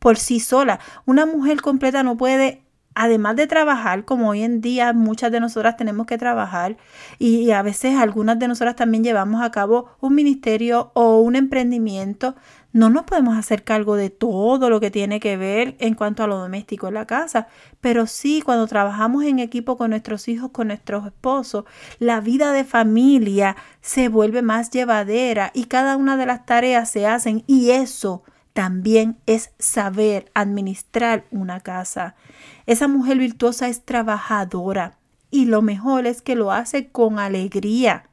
por 0.00 0.16
sí 0.16 0.40
sola. 0.40 0.80
Una 1.04 1.24
mujer 1.24 1.60
completa 1.62 2.02
no 2.02 2.16
puede 2.16 2.65
además 2.96 3.36
de 3.36 3.46
trabajar, 3.46 4.06
como 4.06 4.30
hoy 4.30 4.42
en 4.42 4.62
día 4.62 4.92
muchas 4.94 5.30
de 5.30 5.38
nosotras 5.38 5.76
tenemos 5.76 6.06
que 6.06 6.16
trabajar 6.16 6.76
y, 7.18 7.50
a 7.50 7.62
veces 7.62 7.96
algunas 7.96 8.38
de 8.38 8.48
nosotras 8.48 8.74
también 8.74 9.04
llevamos 9.04 9.42
a 9.42 9.50
cabo 9.50 9.90
un 10.00 10.14
ministerio 10.14 10.90
o 10.94 11.20
un 11.20 11.36
emprendimiento, 11.36 12.34
no 12.72 12.88
nos 12.88 13.04
podemos 13.04 13.36
hacer 13.36 13.64
cargo 13.64 13.96
de 13.96 14.08
todo 14.10 14.70
lo 14.70 14.80
que 14.80 14.90
tiene 14.90 15.20
que 15.20 15.36
ver 15.36 15.76
en 15.78 15.94
cuanto 15.94 16.22
a 16.22 16.26
lo 16.26 16.38
doméstico 16.38 16.88
en 16.88 16.94
la 16.94 17.06
casa, 17.06 17.48
pero 17.82 18.06
sí 18.06 18.42
cuando 18.42 18.66
trabajamos 18.66 19.24
en 19.24 19.40
equipo 19.40 19.76
con 19.76 19.90
nuestros 19.90 20.26
hijos, 20.28 20.50
con 20.50 20.68
nuestros 20.68 21.06
esposos, 21.06 21.64
la 21.98 22.20
vida 22.20 22.52
de 22.52 22.64
familia 22.64 23.56
se 23.82 24.08
vuelve 24.08 24.40
más 24.40 24.70
llevadera 24.70 25.50
y 25.54 25.64
cada 25.64 25.96
una 25.96 26.16
de 26.16 26.26
las 26.26 26.46
tareas 26.46 26.90
se 26.90 27.06
hacen 27.06 27.44
y 27.46 27.70
eso 27.70 28.22
también 28.56 29.18
es 29.26 29.50
saber 29.58 30.30
administrar 30.32 31.26
una 31.30 31.60
casa. 31.60 32.14
Esa 32.64 32.88
mujer 32.88 33.18
virtuosa 33.18 33.68
es 33.68 33.84
trabajadora 33.84 34.96
y 35.30 35.44
lo 35.44 35.60
mejor 35.60 36.06
es 36.06 36.22
que 36.22 36.36
lo 36.36 36.52
hace 36.52 36.88
con 36.88 37.18
alegría. 37.18 38.08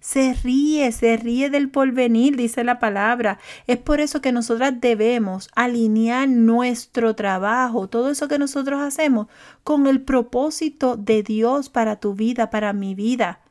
Se 0.00 0.32
ríe, 0.42 0.90
se 0.90 1.18
ríe 1.18 1.50
del 1.50 1.68
porvenir, 1.68 2.34
dice 2.34 2.64
la 2.64 2.78
palabra. 2.78 3.38
Es 3.66 3.76
por 3.76 4.00
eso 4.00 4.22
que 4.22 4.32
nosotras 4.32 4.72
debemos 4.80 5.50
alinear 5.54 6.30
nuestro 6.30 7.14
trabajo, 7.14 7.86
todo 7.86 8.08
eso 8.08 8.26
que 8.26 8.38
nosotros 8.38 8.80
hacemos, 8.80 9.26
con 9.64 9.86
el 9.86 10.00
propósito 10.00 10.96
de 10.96 11.22
Dios 11.22 11.68
para 11.68 11.96
tu 11.96 12.14
vida, 12.14 12.48
para 12.48 12.72
mi 12.72 12.94
vida. 12.94 13.43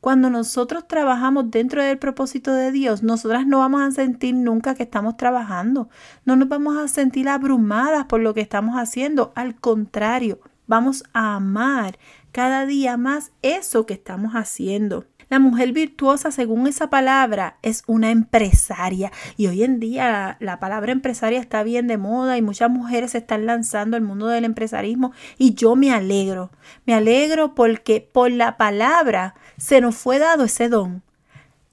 Cuando 0.00 0.30
nosotros 0.30 0.86
trabajamos 0.86 1.50
dentro 1.50 1.82
del 1.82 1.98
propósito 1.98 2.52
de 2.52 2.72
Dios, 2.72 3.02
nosotras 3.02 3.46
no 3.46 3.58
vamos 3.58 3.82
a 3.82 3.90
sentir 3.90 4.34
nunca 4.34 4.74
que 4.74 4.84
estamos 4.84 5.16
trabajando. 5.16 5.88
No 6.24 6.36
nos 6.36 6.48
vamos 6.48 6.76
a 6.76 6.88
sentir 6.88 7.28
abrumadas 7.28 8.04
por 8.06 8.20
lo 8.20 8.34
que 8.34 8.40
estamos 8.40 8.76
haciendo. 8.76 9.32
Al 9.34 9.56
contrario, 9.56 10.40
vamos 10.66 11.04
a 11.12 11.34
amar 11.36 11.98
cada 12.32 12.66
día 12.66 12.96
más 12.96 13.32
eso 13.42 13.86
que 13.86 13.94
estamos 13.94 14.32
haciendo. 14.34 15.06
La 15.28 15.38
mujer 15.38 15.72
virtuosa, 15.72 16.30
según 16.30 16.66
esa 16.66 16.88
palabra, 16.88 17.58
es 17.62 17.82
una 17.86 18.10
empresaria. 18.10 19.12
Y 19.36 19.46
hoy 19.46 19.62
en 19.62 19.78
día 19.78 20.36
la, 20.40 20.58
palabra 20.58 20.92
empresaria 20.92 21.38
está 21.38 21.62
bien 21.62 21.86
de 21.86 21.98
moda 21.98 22.38
y 22.38 22.42
muchas 22.42 22.70
mujeres 22.70 23.12
se 23.12 23.18
están 23.18 23.44
lanzando 23.44 23.96
al 23.96 24.02
mundo 24.02 24.28
del 24.28 24.44
empresarismo. 24.44 25.12
Y 25.36 25.54
yo 25.54 25.76
me 25.76 25.92
alegro. 25.92 26.50
Me 26.86 26.94
alegro 26.94 27.54
porque 27.54 28.00
por 28.00 28.30
la 28.30 28.56
palabra 28.56 29.34
se 29.58 29.80
nos 29.80 29.96
fue 29.96 30.18
dado 30.18 30.44
ese 30.44 30.68
don 30.68 31.02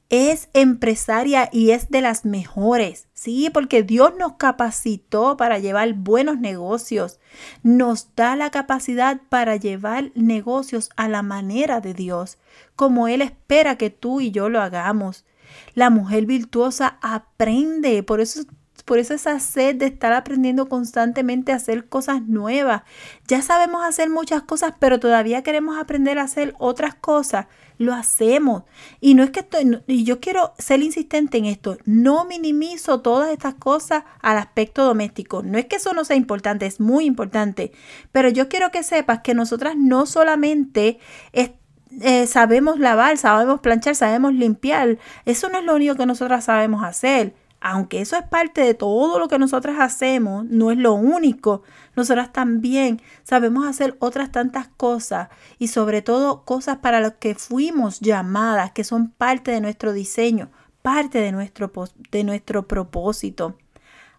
es 0.10 0.50
empresaria 0.54 1.50
y 1.52 1.72
es 1.72 1.90
de 1.90 2.02
las 2.02 2.26
mejores, 2.26 3.08
¿sí? 3.14 3.50
Porque 3.52 3.82
Dios 3.82 4.14
nos 4.18 4.34
capacitó 4.34 5.36
para 5.36 5.58
llevar 5.58 5.94
buenos 5.94 6.40
negocios, 6.40 7.20
nos 7.64 8.16
da 8.16 8.36
la 8.36 8.52
capacidad 8.52 9.20
para 9.30 9.56
llevar 9.56 10.12
negocios 10.14 10.90
a 10.96 11.10
la 11.10 11.24
manera 11.24 11.82
de 11.82 11.94
Dios, 11.94 12.38
como 12.76 13.08
Él 13.08 13.22
espera 13.22 13.78
que 13.78 13.90
tú 13.90 14.22
y 14.22 14.32
yo 14.32 14.50
lo 14.50 14.62
hagamos. 14.62 15.26
La 15.74 15.90
mujer 15.90 16.26
virtuosa 16.26 16.98
aprende, 17.02 18.04
por 18.04 18.20
eso 18.20 18.42
por 18.86 19.00
eso 19.00 19.16
esa 19.16 19.40
sed 19.40 19.76
de 19.76 19.88
estar 19.88 20.14
aprendiendo 20.14 20.70
constantemente 20.70 21.52
a 21.52 21.56
hacer 21.56 21.90
cosas 21.90 22.22
nuevas. 22.22 22.84
Ya 23.28 23.42
sabemos 23.42 23.84
hacer 23.84 24.12
muchas 24.12 24.44
cosas, 24.44 24.74
pero 24.80 25.00
todavía 25.00 25.42
queremos 25.42 25.78
aprender 25.78 26.20
a 26.20 26.24
hacer 26.24 26.54
otras 26.60 26.94
cosas. 26.94 27.48
Lo 27.80 27.94
hacemos. 27.94 28.64
Y 29.02 29.16
no 29.16 29.24
es 29.24 29.32
que 29.32 29.46
y 29.88 30.04
yo 30.04 30.20
quiero 30.20 30.54
ser 30.60 30.82
insistente 30.82 31.40
en 31.40 31.46
esto, 31.46 31.78
no 31.86 32.26
minimizo 32.26 33.02
todas 33.02 33.32
estas 33.32 33.56
cosas 33.56 34.04
al 34.22 34.38
aspecto 34.38 34.86
doméstico. 34.86 35.42
No 35.42 35.58
es 35.58 35.66
que 35.66 35.78
eso 35.78 35.94
no 35.94 36.06
sea 36.06 36.16
importante, 36.16 36.68
es 36.68 36.80
muy 36.80 37.06
importante. 37.06 37.72
Pero 38.12 38.30
yo 38.30 38.48
quiero 38.50 38.70
que 38.70 38.84
sepas 38.84 39.22
que 39.22 39.34
nosotras 39.34 39.76
no 39.76 40.06
solamente 40.06 41.00
eh, 41.34 42.28
sabemos 42.28 42.80
lavar, 42.80 43.18
sabemos 43.18 43.62
planchar, 43.62 43.96
sabemos 43.96 44.34
limpiar. 44.34 45.00
Eso 45.26 45.50
no 45.50 45.58
es 45.58 45.66
lo 45.66 45.76
único 45.76 45.96
que 45.96 46.06
nosotras 46.06 46.46
sabemos 46.46 46.84
hacer 46.84 47.34
aunque 47.68 48.00
eso 48.00 48.16
es 48.16 48.22
parte 48.22 48.62
de 48.62 48.76
todo 48.76 49.18
lo 49.18 49.28
que 49.28 49.40
nosotras 49.40 49.78
hacemos, 49.80 50.46
no 50.46 50.70
es 50.70 50.78
lo 50.78 50.94
único. 50.94 51.64
Nosotras 51.96 52.32
también 52.32 53.02
sabemos 53.24 53.66
hacer 53.66 53.98
otras 53.98 54.32
tantas 54.32 54.68
cosas 54.68 55.30
y 55.58 55.70
sobre 55.70 56.04
todo 56.04 56.46
cosas 56.46 56.78
para 56.78 57.00
las 57.00 57.14
que 57.14 57.34
fuimos 57.34 58.02
llamadas, 58.02 58.72
que 58.72 58.84
son 58.84 59.10
parte 59.10 59.50
de 59.50 59.62
nuestro 59.62 59.94
diseño, 59.94 60.52
parte 60.84 61.18
de 61.18 61.32
nuestro, 61.32 61.72
de 62.12 62.24
nuestro 62.24 62.68
propósito. 62.68 63.58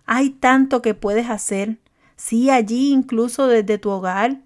Hay 0.06 0.30
tanto 0.30 0.82
que 0.82 0.94
puedes 0.94 1.30
hacer. 1.30 1.78
Sí, 2.16 2.50
allí 2.50 2.90
incluso 2.90 3.46
desde 3.46 3.78
tu 3.78 3.90
hogar, 3.90 4.40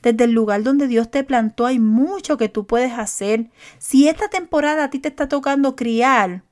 desde 0.00 0.24
el 0.24 0.32
lugar 0.32 0.62
donde 0.62 0.86
Dios 0.86 1.10
te 1.10 1.24
plantó, 1.24 1.66
hay 1.66 1.78
mucho 1.78 2.38
que 2.38 2.48
tú 2.48 2.66
puedes 2.66 2.94
hacer. 2.94 3.50
Si 3.76 4.08
esta 4.08 4.28
temporada 4.28 4.84
a 4.84 4.88
ti 4.88 4.98
te 4.98 5.08
está 5.08 5.28
tocando 5.28 5.76
criar, 5.76 6.42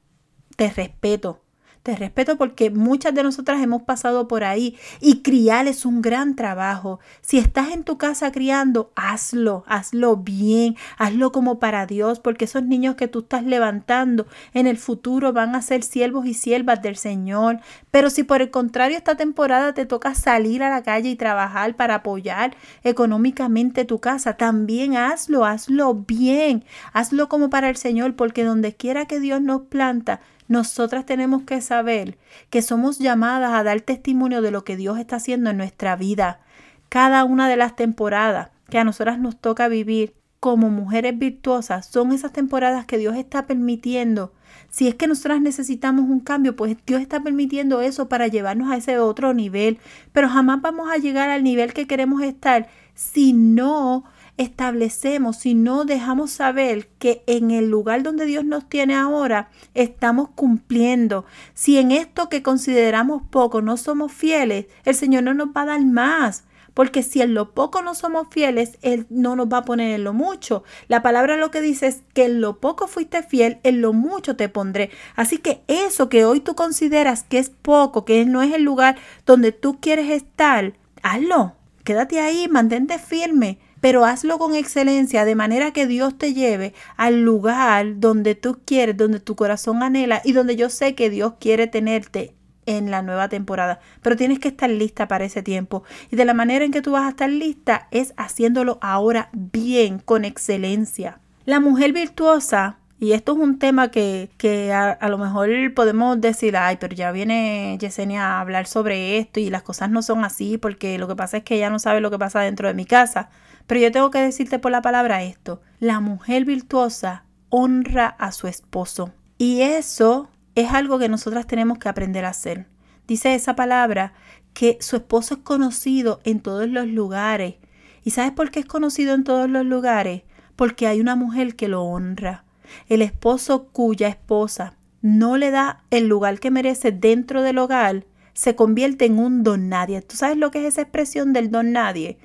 te 0.54 0.68
respeto 0.68 1.40
te 1.82 1.96
respeto 1.96 2.36
porque 2.36 2.70
muchas 2.70 3.14
de 3.14 3.22
nosotras 3.22 3.62
hemos 3.62 3.82
pasado 3.82 4.28
por 4.28 4.44
ahí 4.44 4.76
y 5.00 5.22
criar 5.22 5.66
es 5.66 5.84
un 5.84 6.02
gran 6.02 6.36
trabajo. 6.36 7.00
Si 7.20 7.38
estás 7.38 7.70
en 7.70 7.84
tu 7.84 7.98
casa 7.98 8.32
criando, 8.32 8.92
hazlo, 8.94 9.64
hazlo 9.66 10.16
bien, 10.16 10.76
hazlo 10.98 11.32
como 11.32 11.58
para 11.58 11.86
Dios, 11.86 12.20
porque 12.20 12.44
esos 12.44 12.62
niños 12.62 12.96
que 12.96 13.08
tú 13.08 13.20
estás 13.20 13.44
levantando 13.44 14.26
en 14.54 14.66
el 14.66 14.76
futuro 14.76 15.32
van 15.32 15.54
a 15.54 15.62
ser 15.62 15.82
siervos 15.82 16.26
y 16.26 16.34
siervas 16.34 16.82
del 16.82 16.96
Señor. 16.96 17.60
Pero 17.90 18.10
si 18.10 18.22
por 18.22 18.42
el 18.42 18.50
contrario 18.50 18.96
esta 18.96 19.16
temporada 19.16 19.74
te 19.74 19.86
toca 19.86 20.14
salir 20.14 20.62
a 20.62 20.70
la 20.70 20.82
calle 20.82 21.10
y 21.10 21.16
trabajar 21.16 21.76
para 21.76 21.96
apoyar 21.96 22.56
económicamente 22.82 23.84
tu 23.84 23.98
casa, 23.98 24.34
también 24.34 24.96
hazlo, 24.96 25.44
hazlo 25.44 25.94
bien, 25.94 26.64
hazlo 26.92 27.28
como 27.28 27.50
para 27.50 27.68
el 27.68 27.76
Señor, 27.76 28.14
porque 28.14 28.44
donde 28.44 28.74
quiera 28.74 29.06
que 29.06 29.20
Dios 29.20 29.40
nos 29.40 29.62
planta, 29.62 30.20
nosotras 30.48 31.06
tenemos 31.06 31.42
que 31.42 31.60
saber 31.60 32.18
que 32.50 32.62
somos 32.62 32.98
llamadas 32.98 33.52
a 33.52 33.62
dar 33.62 33.80
testimonio 33.82 34.42
de 34.42 34.50
lo 34.50 34.64
que 34.64 34.76
Dios 34.76 34.98
está 34.98 35.16
haciendo 35.16 35.50
en 35.50 35.58
nuestra 35.58 35.94
vida. 35.94 36.40
Cada 36.88 37.24
una 37.24 37.48
de 37.48 37.56
las 37.56 37.76
temporadas 37.76 38.50
que 38.70 38.78
a 38.78 38.84
nosotras 38.84 39.18
nos 39.18 39.38
toca 39.38 39.68
vivir 39.68 40.14
como 40.40 40.70
mujeres 40.70 41.18
virtuosas 41.18 41.86
son 41.86 42.12
esas 42.12 42.32
temporadas 42.32 42.86
que 42.86 42.98
Dios 42.98 43.16
está 43.16 43.46
permitiendo. 43.46 44.32
Si 44.70 44.88
es 44.88 44.94
que 44.94 45.06
nosotras 45.06 45.40
necesitamos 45.40 46.08
un 46.08 46.20
cambio, 46.20 46.56
pues 46.56 46.76
Dios 46.86 47.00
está 47.00 47.22
permitiendo 47.22 47.80
eso 47.80 48.08
para 48.08 48.28
llevarnos 48.28 48.70
a 48.70 48.76
ese 48.76 48.98
otro 48.98 49.34
nivel. 49.34 49.78
Pero 50.12 50.28
jamás 50.28 50.60
vamos 50.62 50.90
a 50.90 50.98
llegar 50.98 51.30
al 51.30 51.42
nivel 51.42 51.72
que 51.72 51.86
queremos 51.86 52.22
estar 52.22 52.68
si 52.94 53.32
no 53.32 54.04
establecemos, 54.38 55.36
si 55.36 55.54
no 55.54 55.84
dejamos 55.84 56.30
saber 56.30 56.88
que 56.98 57.22
en 57.26 57.50
el 57.50 57.68
lugar 57.68 58.02
donde 58.02 58.24
Dios 58.24 58.44
nos 58.44 58.68
tiene 58.68 58.94
ahora 58.94 59.50
estamos 59.74 60.30
cumpliendo, 60.34 61.26
si 61.54 61.78
en 61.78 61.90
esto 61.90 62.28
que 62.28 62.42
consideramos 62.42 63.22
poco 63.30 63.60
no 63.60 63.76
somos 63.76 64.12
fieles, 64.12 64.66
el 64.84 64.94
Señor 64.94 65.24
no 65.24 65.34
nos 65.34 65.48
va 65.48 65.62
a 65.62 65.66
dar 65.66 65.84
más. 65.84 66.44
Porque 66.74 67.02
si 67.02 67.20
en 67.20 67.34
lo 67.34 67.54
poco 67.54 67.82
no 67.82 67.96
somos 67.96 68.28
fieles, 68.30 68.78
Él 68.82 69.04
no 69.10 69.34
nos 69.34 69.48
va 69.48 69.58
a 69.58 69.64
poner 69.64 69.96
en 69.96 70.04
lo 70.04 70.12
mucho. 70.12 70.62
La 70.86 71.02
palabra 71.02 71.36
lo 71.36 71.50
que 71.50 71.60
dice 71.60 71.88
es 71.88 72.02
que 72.14 72.26
en 72.26 72.40
lo 72.40 72.60
poco 72.60 72.86
fuiste 72.86 73.24
fiel, 73.24 73.58
en 73.64 73.80
lo 73.80 73.92
mucho 73.92 74.36
te 74.36 74.48
pondré. 74.48 74.90
Así 75.16 75.38
que 75.38 75.62
eso 75.66 76.08
que 76.08 76.24
hoy 76.24 76.38
tú 76.38 76.54
consideras 76.54 77.24
que 77.24 77.40
es 77.40 77.50
poco, 77.50 78.04
que 78.04 78.24
no 78.26 78.42
es 78.42 78.54
el 78.54 78.62
lugar 78.62 78.96
donde 79.26 79.50
tú 79.50 79.80
quieres 79.80 80.08
estar, 80.08 80.74
hazlo. 81.02 81.56
Quédate 81.82 82.20
ahí, 82.20 82.46
mantente 82.46 83.00
firme 83.00 83.58
pero 83.80 84.04
hazlo 84.04 84.38
con 84.38 84.54
excelencia 84.54 85.24
de 85.24 85.34
manera 85.34 85.72
que 85.72 85.86
Dios 85.86 86.16
te 86.18 86.34
lleve 86.34 86.74
al 86.96 87.22
lugar 87.22 88.00
donde 88.00 88.34
tú 88.34 88.60
quieres, 88.64 88.96
donde 88.96 89.20
tu 89.20 89.36
corazón 89.36 89.82
anhela 89.82 90.20
y 90.24 90.32
donde 90.32 90.56
yo 90.56 90.70
sé 90.70 90.94
que 90.94 91.10
Dios 91.10 91.34
quiere 91.38 91.66
tenerte 91.66 92.34
en 92.68 92.90
la 92.90 93.02
nueva 93.02 93.28
temporada. 93.28 93.80
Pero 94.02 94.16
tienes 94.16 94.38
que 94.38 94.48
estar 94.48 94.68
lista 94.68 95.08
para 95.08 95.24
ese 95.24 95.42
tiempo. 95.42 95.84
Y 96.10 96.16
de 96.16 96.26
la 96.26 96.34
manera 96.34 96.64
en 96.64 96.70
que 96.70 96.82
tú 96.82 96.92
vas 96.92 97.06
a 97.06 97.10
estar 97.10 97.30
lista 97.30 97.88
es 97.90 98.12
haciéndolo 98.16 98.78
ahora 98.82 99.30
bien, 99.32 99.98
con 99.98 100.26
excelencia. 100.26 101.18
La 101.46 101.60
mujer 101.60 101.94
virtuosa, 101.94 102.76
y 103.00 103.12
esto 103.12 103.32
es 103.32 103.38
un 103.38 103.58
tema 103.58 103.90
que, 103.90 104.28
que 104.36 104.72
a, 104.74 105.08
lo 105.08 105.16
mejor 105.16 105.48
podemos 105.72 106.20
decir, 106.20 106.58
ay, 106.58 106.76
pero 106.78 106.94
ya 106.94 107.10
viene 107.10 107.78
Yesenia 107.80 108.36
a 108.36 108.40
hablar 108.40 108.66
sobre 108.66 109.16
esto 109.16 109.40
y 109.40 109.48
las 109.48 109.62
cosas 109.62 109.88
no 109.88 110.02
son 110.02 110.24
así 110.24 110.58
porque 110.58 110.98
lo 110.98 111.08
que 111.08 111.16
pasa 111.16 111.38
es 111.38 111.44
que 111.44 111.56
ella 111.56 111.70
no 111.70 111.78
sabe 111.78 112.02
lo 112.02 112.10
que 112.10 112.18
pasa 112.18 112.40
dentro 112.40 112.68
de 112.68 112.74
mi 112.74 112.84
casa. 112.84 113.30
Pero 113.68 113.80
yo 113.82 113.92
tengo 113.92 114.10
que 114.10 114.18
decirte 114.18 114.58
por 114.58 114.72
la 114.72 114.80
palabra 114.80 115.22
esto. 115.22 115.60
La 115.78 116.00
mujer 116.00 116.46
virtuosa 116.46 117.24
honra 117.50 118.06
a 118.06 118.32
su 118.32 118.48
esposo. 118.48 119.12
Y 119.36 119.60
eso 119.60 120.30
es 120.54 120.72
algo 120.72 120.98
que 120.98 121.10
nosotras 121.10 121.46
tenemos 121.46 121.78
que 121.78 121.90
aprender 121.90 122.24
a 122.24 122.30
hacer. 122.30 122.66
Dice 123.06 123.34
esa 123.34 123.54
palabra 123.54 124.14
que 124.54 124.78
su 124.80 124.96
esposo 124.96 125.34
es 125.34 125.40
conocido 125.40 126.20
en 126.24 126.40
todos 126.40 126.66
los 126.66 126.86
lugares. 126.86 127.56
¿Y 128.02 128.10
sabes 128.10 128.32
por 128.32 128.50
qué 128.50 128.60
es 128.60 128.66
conocido 128.66 129.14
en 129.14 129.22
todos 129.22 129.50
los 129.50 129.66
lugares? 129.66 130.22
Porque 130.56 130.86
hay 130.86 131.02
una 131.02 131.14
mujer 131.14 131.54
que 131.54 131.68
lo 131.68 131.84
honra. 131.84 132.44
El 132.88 133.02
esposo 133.02 133.68
cuya 133.68 134.08
esposa 134.08 134.78
no 135.02 135.36
le 135.36 135.50
da 135.50 135.84
el 135.90 136.08
lugar 136.08 136.40
que 136.40 136.50
merece 136.50 136.90
dentro 136.90 137.42
del 137.42 137.58
hogar, 137.58 138.06
se 138.32 138.56
convierte 138.56 139.04
en 139.04 139.18
un 139.18 139.42
don 139.42 139.68
nadie. 139.68 140.00
¿Tú 140.00 140.16
sabes 140.16 140.38
lo 140.38 140.50
que 140.50 140.60
es 140.60 140.72
esa 140.72 140.82
expresión 140.82 141.34
del 141.34 141.50
don 141.50 141.72
nadie? 141.72 142.18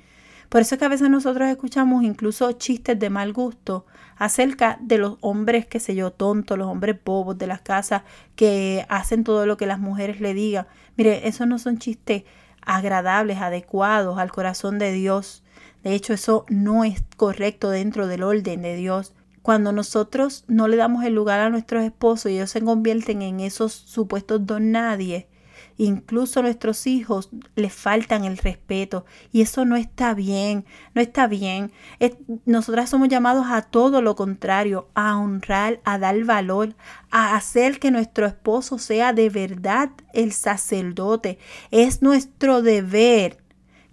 Por 0.48 0.60
eso 0.60 0.74
es 0.74 0.78
que 0.78 0.84
a 0.84 0.88
veces 0.88 1.10
nosotros 1.10 1.48
escuchamos 1.48 2.04
incluso 2.04 2.52
chistes 2.52 2.98
de 2.98 3.10
mal 3.10 3.32
gusto 3.32 3.86
acerca 4.16 4.78
de 4.80 4.98
los 4.98 5.16
hombres, 5.20 5.66
qué 5.66 5.80
sé 5.80 5.94
yo, 5.94 6.12
tontos, 6.12 6.58
los 6.58 6.68
hombres 6.68 6.96
bobos 7.04 7.36
de 7.38 7.46
las 7.46 7.60
casas 7.60 8.02
que 8.36 8.86
hacen 8.88 9.24
todo 9.24 9.46
lo 9.46 9.56
que 9.56 9.66
las 9.66 9.80
mujeres 9.80 10.20
le 10.20 10.34
digan. 10.34 10.66
Mire, 10.96 11.26
esos 11.26 11.46
no 11.46 11.58
son 11.58 11.78
chistes 11.78 12.24
agradables, 12.62 13.38
adecuados 13.38 14.18
al 14.18 14.32
corazón 14.32 14.78
de 14.78 14.92
Dios. 14.92 15.42
De 15.82 15.94
hecho, 15.94 16.12
eso 16.12 16.44
no 16.48 16.84
es 16.84 17.02
correcto 17.16 17.70
dentro 17.70 18.06
del 18.06 18.22
orden 18.22 18.62
de 18.62 18.76
Dios. 18.76 19.12
Cuando 19.42 19.72
nosotros 19.72 20.44
no 20.48 20.68
le 20.68 20.76
damos 20.76 21.04
el 21.04 21.14
lugar 21.14 21.40
a 21.40 21.50
nuestros 21.50 21.84
esposos 21.84 22.30
y 22.30 22.36
ellos 22.36 22.50
se 22.50 22.62
convierten 22.62 23.20
en 23.20 23.40
esos 23.40 23.72
supuestos 23.72 24.46
don 24.46 24.72
nadie, 24.72 25.28
Incluso 25.76 26.40
nuestros 26.40 26.86
hijos 26.86 27.30
les 27.56 27.72
faltan 27.72 28.24
el 28.24 28.38
respeto 28.38 29.04
y 29.32 29.42
eso 29.42 29.64
no 29.64 29.76
está 29.76 30.14
bien, 30.14 30.64
no 30.94 31.02
está 31.02 31.26
bien. 31.26 31.72
nosotras 32.44 32.90
somos 32.90 33.08
llamados 33.08 33.46
a 33.48 33.62
todo 33.62 34.00
lo 34.00 34.14
contrario, 34.14 34.88
a 34.94 35.16
honrar, 35.18 35.80
a 35.84 35.98
dar 35.98 36.22
valor, 36.24 36.76
a 37.10 37.34
hacer 37.34 37.80
que 37.80 37.90
nuestro 37.90 38.26
esposo 38.26 38.78
sea 38.78 39.12
de 39.12 39.30
verdad 39.30 39.90
el 40.12 40.32
sacerdote. 40.32 41.38
Es 41.72 42.02
nuestro 42.02 42.62
deber 42.62 43.38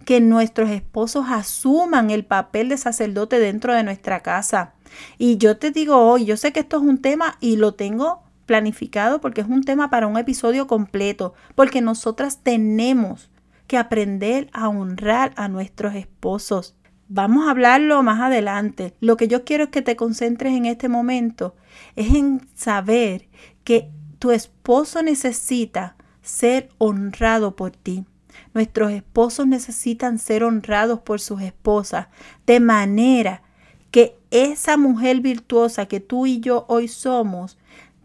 que 0.04 0.20
nuestros 0.20 0.70
esposos 0.70 1.26
asuman 1.28 2.10
el 2.10 2.24
papel 2.24 2.68
de 2.68 2.76
sacerdote 2.76 3.38
dentro 3.38 3.74
de 3.74 3.82
nuestra 3.82 4.20
casa. 4.20 4.74
Y 5.18 5.36
yo 5.38 5.56
te 5.56 5.70
digo 5.70 5.96
hoy, 5.96 6.24
yo 6.24 6.36
sé 6.36 6.52
que 6.52 6.60
esto 6.60 6.76
es 6.76 6.82
un 6.82 6.98
tema 6.98 7.36
y 7.40 7.56
lo 7.56 7.74
tengo 7.74 8.21
planificado 8.46 9.20
porque 9.20 9.40
es 9.40 9.48
un 9.48 9.62
tema 9.62 9.90
para 9.90 10.06
un 10.06 10.16
episodio 10.18 10.66
completo, 10.66 11.34
porque 11.54 11.80
nosotras 11.80 12.42
tenemos 12.42 13.30
que 13.66 13.78
aprender 13.78 14.48
a 14.52 14.68
honrar 14.68 15.32
a 15.36 15.48
nuestros 15.48 15.94
esposos. 15.94 16.76
Vamos 17.08 17.46
a 17.46 17.50
hablarlo 17.50 18.02
más 18.02 18.20
adelante. 18.20 18.94
Lo 19.00 19.16
que 19.16 19.28
yo 19.28 19.44
quiero 19.44 19.64
es 19.64 19.70
que 19.70 19.82
te 19.82 19.96
concentres 19.96 20.54
en 20.54 20.66
este 20.66 20.88
momento, 20.88 21.54
es 21.96 22.14
en 22.14 22.46
saber 22.54 23.28
que 23.64 23.90
tu 24.18 24.30
esposo 24.30 25.02
necesita 25.02 25.96
ser 26.22 26.68
honrado 26.78 27.56
por 27.56 27.72
ti. 27.72 28.06
Nuestros 28.54 28.92
esposos 28.92 29.46
necesitan 29.46 30.18
ser 30.18 30.44
honrados 30.44 31.00
por 31.00 31.20
sus 31.20 31.42
esposas, 31.42 32.08
de 32.46 32.60
manera 32.60 33.42
que 33.90 34.16
esa 34.30 34.76
mujer 34.76 35.20
virtuosa 35.20 35.86
que 35.86 36.00
tú 36.00 36.26
y 36.26 36.40
yo 36.40 36.64
hoy 36.68 36.88
somos 36.88 37.58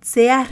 sea 0.08 0.48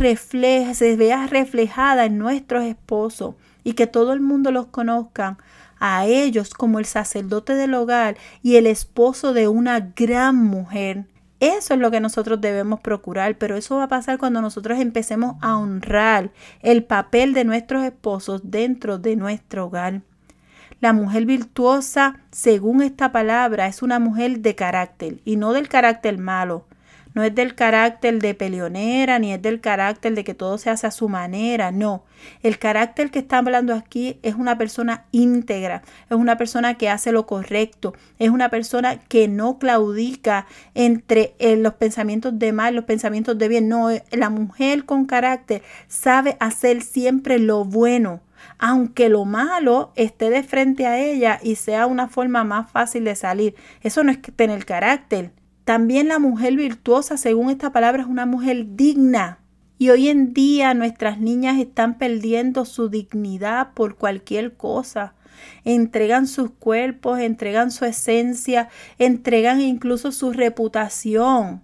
se 0.73 0.95
vea 0.97 1.27
reflejada 1.27 2.03
en 2.03 2.17
nuestros 2.17 2.65
esposos 2.65 3.35
y 3.63 3.71
que 3.71 3.87
todo 3.87 4.11
el 4.11 4.19
mundo 4.19 4.51
los 4.51 4.65
conozca 4.65 5.37
a 5.79 6.05
ellos 6.05 6.53
como 6.53 6.77
el 6.77 6.83
sacerdote 6.83 7.55
del 7.55 7.73
hogar 7.73 8.17
y 8.43 8.57
el 8.57 8.67
esposo 8.67 9.31
de 9.31 9.47
una 9.47 9.79
gran 9.95 10.35
mujer. 10.35 11.05
Eso 11.39 11.73
es 11.73 11.79
lo 11.79 11.89
que 11.89 12.01
nosotros 12.01 12.41
debemos 12.41 12.81
procurar, 12.81 13.37
pero 13.37 13.55
eso 13.55 13.77
va 13.77 13.83
a 13.83 13.87
pasar 13.87 14.17
cuando 14.17 14.41
nosotros 14.41 14.77
empecemos 14.77 15.37
a 15.39 15.55
honrar 15.57 16.31
el 16.61 16.83
papel 16.83 17.33
de 17.33 17.45
nuestros 17.45 17.85
esposos 17.85 18.41
dentro 18.43 18.97
de 18.97 19.15
nuestro 19.15 19.67
hogar. 19.67 20.01
La 20.81 20.91
mujer 20.91 21.25
virtuosa, 21.25 22.19
según 22.29 22.81
esta 22.81 23.13
palabra, 23.13 23.67
es 23.67 23.81
una 23.81 23.99
mujer 23.99 24.41
de 24.41 24.53
carácter 24.53 25.21
y 25.23 25.37
no 25.37 25.53
del 25.53 25.69
carácter 25.69 26.17
malo 26.17 26.65
no 27.15 27.23
es 27.23 27.34
del 27.34 27.56
carácter 27.56 28.19
de 28.19 28.36
peleonera, 28.36 29.17
ni 29.17 29.34
es 29.34 29.41
del 29.41 29.62
carácter 29.62 30.13
de 30.13 30.23
que 30.23 30.34
todo 30.36 30.58
se 30.58 30.69
hace 30.69 30.86
a 30.86 30.91
su 30.91 31.10
manera, 31.10 31.71
no. 31.71 32.04
El 32.43 32.60
carácter 32.60 33.10
que 33.10 33.19
está 33.19 33.38
hablando 33.38 33.73
aquí 33.73 34.19
es 34.21 34.36
una 34.36 34.58
persona 34.58 35.06
íntegra, 35.12 35.82
es 36.10 36.17
una 36.17 36.38
persona 36.38 36.75
que 36.75 36.89
hace 36.89 37.13
lo 37.13 37.25
correcto, 37.25 37.93
es 38.19 38.30
una 38.30 38.49
persona 38.49 38.99
que 38.99 39.28
no 39.30 39.58
claudica 39.58 40.45
entre 40.73 41.36
eh, 41.39 41.56
los 41.56 41.73
pensamientos 41.75 42.38
de 42.38 42.51
mal, 42.51 42.75
los 42.75 42.86
pensamientos 42.86 43.38
de 43.38 43.47
bien. 43.47 43.69
No, 43.69 43.89
la 44.12 44.30
mujer 44.30 44.86
con 44.86 45.06
carácter 45.06 45.63
sabe 45.88 46.36
hacer 46.39 46.82
siempre 46.84 47.39
lo 47.39 47.65
bueno 47.65 48.21
aunque 48.60 49.10
lo 49.10 49.25
malo 49.25 49.91
esté 49.95 50.30
de 50.30 50.43
frente 50.43 50.86
a 50.86 50.99
ella 50.99 51.39
y 51.41 51.56
sea 51.56 51.88
una 51.88 52.08
forma 52.08 52.43
más 52.43 52.69
fácil 52.71 53.04
de 53.04 53.15
salir. 53.15 53.56
Eso 53.82 54.04
no 54.04 54.12
es 54.12 54.21
tener 54.21 54.65
carácter. 54.65 55.32
También 55.65 56.08
la 56.08 56.19
mujer 56.19 56.56
virtuosa, 56.56 57.17
según 57.17 57.49
esta 57.49 57.71
palabra, 57.71 58.04
es 58.04 58.08
una 58.08 58.28
mujer 58.28 58.75
digna. 58.75 59.39
Y 59.80 59.89
hoy 59.89 60.10
en 60.10 60.34
día 60.34 60.75
nuestras 60.75 61.19
niñas 61.19 61.60
están 61.60 61.97
perdiendo 61.97 62.65
su 62.65 62.88
dignidad 62.88 63.73
por 63.73 63.97
cualquier 63.97 64.56
cosa. 64.56 65.15
Entregan 65.65 66.28
sus 66.28 66.51
cuerpos, 66.51 67.19
entregan 67.19 67.71
su 67.71 67.84
esencia, 67.84 68.69
entregan 68.99 69.60
incluso 69.60 70.12
su 70.12 70.32
reputación. 70.32 71.63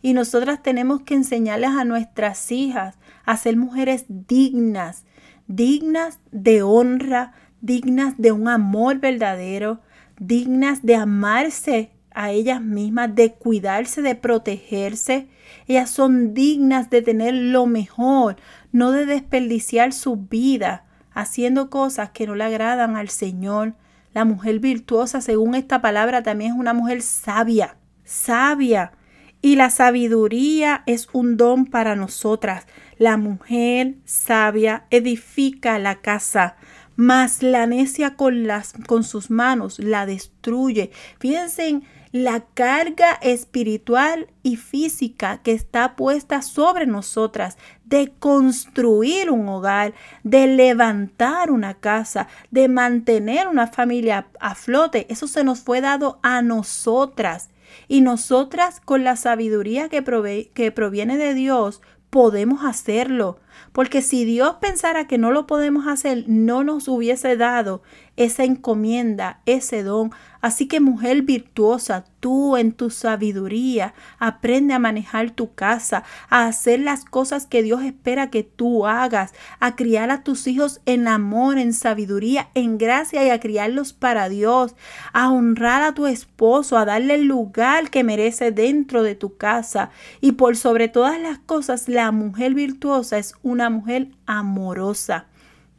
Y 0.00 0.12
nosotras 0.12 0.62
tenemos 0.62 1.02
que 1.02 1.14
enseñarles 1.14 1.70
a 1.70 1.84
nuestras 1.84 2.52
hijas 2.52 2.96
a 3.24 3.36
ser 3.36 3.56
mujeres 3.56 4.04
dignas, 4.08 5.04
dignas 5.48 6.20
de 6.30 6.62
honra, 6.62 7.32
dignas 7.60 8.14
de 8.16 8.30
un 8.30 8.48
amor 8.48 9.00
verdadero, 9.00 9.80
dignas 10.18 10.82
de 10.82 10.94
amarse 10.94 11.93
a 12.14 12.30
ellas 12.30 12.62
mismas, 12.62 13.14
de 13.14 13.34
cuidarse, 13.34 14.00
de 14.00 14.14
protegerse. 14.14 15.28
Ellas 15.66 15.90
son 15.90 16.32
dignas 16.32 16.88
de 16.88 17.02
tener 17.02 17.34
lo 17.34 17.66
mejor, 17.66 18.36
no 18.72 18.92
de 18.92 19.04
desperdiciar 19.04 19.92
su 19.92 20.16
vida 20.16 20.84
haciendo 21.14 21.70
cosas 21.70 22.10
que 22.10 22.26
no 22.26 22.34
le 22.34 22.44
agradan 22.44 22.96
al 22.96 23.08
Señor. 23.08 23.74
La 24.12 24.24
mujer 24.24 24.58
virtuosa, 24.58 25.20
según 25.20 25.54
esta 25.54 25.80
palabra, 25.80 26.22
también 26.22 26.52
es 26.52 26.58
una 26.58 26.74
mujer 26.74 27.02
sabia, 27.02 27.76
sabia. 28.04 28.92
Y 29.40 29.56
la 29.56 29.70
sabiduría 29.70 30.82
es 30.86 31.08
un 31.12 31.36
don 31.36 31.66
para 31.66 31.96
nosotras. 31.96 32.66
La 32.98 33.16
mujer 33.16 33.96
sabia 34.04 34.86
edifica 34.90 35.78
la 35.78 35.96
casa, 35.96 36.56
mas 36.96 37.42
la 37.42 37.66
necia 37.66 38.16
con, 38.16 38.46
las, 38.46 38.72
con 38.86 39.04
sus 39.04 39.30
manos 39.30 39.78
la 39.78 40.06
destruye. 40.06 40.90
Fíjense 41.18 41.68
en 41.68 41.84
la 42.14 42.44
carga 42.54 43.14
espiritual 43.22 44.28
y 44.44 44.54
física 44.54 45.38
que 45.42 45.50
está 45.50 45.96
puesta 45.96 46.42
sobre 46.42 46.86
nosotras 46.86 47.58
de 47.86 48.12
construir 48.20 49.32
un 49.32 49.48
hogar, 49.48 49.94
de 50.22 50.46
levantar 50.46 51.50
una 51.50 51.74
casa, 51.74 52.28
de 52.52 52.68
mantener 52.68 53.48
una 53.48 53.66
familia 53.66 54.28
a 54.38 54.54
flote. 54.54 55.08
Eso 55.10 55.26
se 55.26 55.42
nos 55.42 55.62
fue 55.62 55.80
dado 55.80 56.20
a 56.22 56.40
nosotras. 56.40 57.50
Y 57.88 58.00
nosotras 58.00 58.80
con 58.84 59.02
la 59.02 59.16
sabiduría 59.16 59.88
que, 59.88 60.00
proviene 60.00 61.16
de 61.16 61.34
Dios 61.34 61.82
podemos 62.10 62.64
hacerlo. 62.64 63.40
Porque 63.72 64.02
si 64.02 64.24
Dios 64.24 64.56
pensara 64.60 65.06
que 65.06 65.18
no 65.18 65.30
lo 65.30 65.46
podemos 65.46 65.86
hacer, 65.86 66.24
no 66.26 66.64
nos 66.64 66.88
hubiese 66.88 67.36
dado 67.36 67.82
esa 68.16 68.44
encomienda, 68.44 69.40
ese 69.46 69.82
don. 69.82 70.12
Así 70.40 70.66
que 70.68 70.78
mujer 70.78 71.22
virtuosa, 71.22 72.04
tú 72.20 72.56
en 72.56 72.72
tu 72.72 72.90
sabiduría, 72.90 73.94
aprende 74.18 74.74
a 74.74 74.78
manejar 74.78 75.30
tu 75.30 75.54
casa, 75.54 76.04
a 76.28 76.46
hacer 76.46 76.80
las 76.80 77.04
cosas 77.06 77.46
que 77.46 77.62
Dios 77.62 77.82
espera 77.82 78.30
que 78.30 78.42
tú 78.42 78.86
hagas, 78.86 79.32
a 79.58 79.74
criar 79.74 80.10
a 80.10 80.22
tus 80.22 80.46
hijos 80.46 80.80
en 80.84 81.08
amor, 81.08 81.58
en 81.58 81.72
sabiduría, 81.72 82.50
en 82.54 82.76
gracia 82.76 83.24
y 83.24 83.30
a 83.30 83.40
criarlos 83.40 83.94
para 83.94 84.28
Dios, 84.28 84.76
a 85.14 85.30
honrar 85.30 85.82
a 85.82 85.94
tu 85.94 86.06
esposo, 86.06 86.76
a 86.76 86.84
darle 86.84 87.14
el 87.14 87.24
lugar 87.24 87.90
que 87.90 88.04
merece 88.04 88.52
dentro 88.52 89.02
de 89.02 89.14
tu 89.14 89.36
casa. 89.36 89.90
Y 90.20 90.32
por 90.32 90.56
sobre 90.56 90.88
todas 90.88 91.18
las 91.18 91.38
cosas, 91.38 91.88
la 91.88 92.12
mujer 92.12 92.52
virtuosa 92.52 93.16
es 93.16 93.34
una 93.44 93.70
mujer 93.70 94.08
amorosa. 94.26 95.26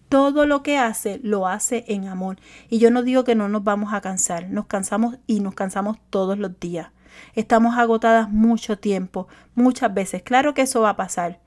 Todo 0.08 0.46
lo 0.46 0.64
que 0.64 0.78
hace, 0.78 1.20
lo 1.24 1.48
hace 1.48 1.84
en 1.88 2.08
amor. 2.08 2.38
Y 2.70 2.78
yo 2.78 2.92
no 2.92 3.04
digo 3.04 3.26
que 3.26 3.36
no 3.36 3.50
nos 3.50 3.64
vamos 3.64 3.94
a 3.94 4.00
cansar, 4.00 4.50
nos 4.50 4.68
cansamos 4.68 5.18
y 5.28 5.42
nos 5.42 5.56
cansamos 5.56 5.98
todos 6.10 6.38
los 6.38 6.58
días. 6.60 6.92
Estamos 7.34 7.78
agotadas 7.78 8.30
mucho 8.30 8.78
tiempo, 8.78 9.28
muchas 9.56 9.94
veces. 9.94 10.22
Claro 10.22 10.54
que 10.54 10.62
eso 10.62 10.82
va 10.82 10.92
a 10.92 10.96
pasar. 10.96 11.42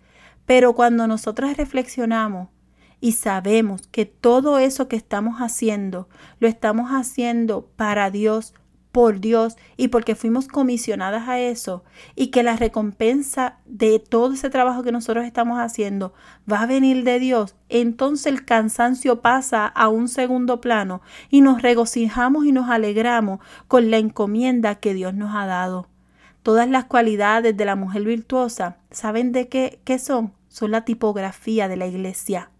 Pero 0.44 0.74
cuando 0.74 1.06
nosotras 1.06 1.56
reflexionamos 1.56 2.48
y 3.00 3.12
sabemos 3.12 3.86
que 3.88 4.06
todo 4.06 4.58
eso 4.58 4.88
que 4.88 4.96
estamos 4.96 5.40
haciendo, 5.40 6.08
lo 6.40 6.48
estamos 6.48 6.90
haciendo 6.90 7.66
para 7.76 8.10
Dios, 8.10 8.54
por 8.92 9.20
Dios 9.20 9.56
y 9.76 9.88
porque 9.88 10.14
fuimos 10.14 10.48
comisionadas 10.48 11.28
a 11.28 11.38
eso 11.38 11.84
y 12.14 12.28
que 12.28 12.42
la 12.42 12.56
recompensa 12.56 13.58
de 13.66 13.98
todo 13.98 14.32
ese 14.34 14.50
trabajo 14.50 14.82
que 14.82 14.92
nosotros 14.92 15.24
estamos 15.24 15.58
haciendo 15.58 16.14
va 16.50 16.62
a 16.62 16.66
venir 16.66 17.04
de 17.04 17.18
Dios, 17.18 17.54
entonces 17.68 18.26
el 18.26 18.44
cansancio 18.44 19.20
pasa 19.20 19.66
a 19.66 19.88
un 19.88 20.08
segundo 20.08 20.60
plano 20.60 21.02
y 21.30 21.40
nos 21.40 21.62
regocijamos 21.62 22.46
y 22.46 22.52
nos 22.52 22.70
alegramos 22.70 23.40
con 23.68 23.90
la 23.90 23.98
encomienda 23.98 24.76
que 24.76 24.94
Dios 24.94 25.14
nos 25.14 25.34
ha 25.34 25.46
dado. 25.46 25.88
Todas 26.42 26.68
las 26.68 26.84
cualidades 26.84 27.56
de 27.56 27.64
la 27.64 27.76
mujer 27.76 28.04
virtuosa, 28.04 28.78
¿saben 28.90 29.32
de 29.32 29.48
qué, 29.48 29.80
qué 29.84 29.98
son? 29.98 30.32
Son 30.48 30.70
la 30.70 30.84
tipografía 30.84 31.68
de 31.68 31.76
la 31.76 31.86
iglesia. 31.86 32.50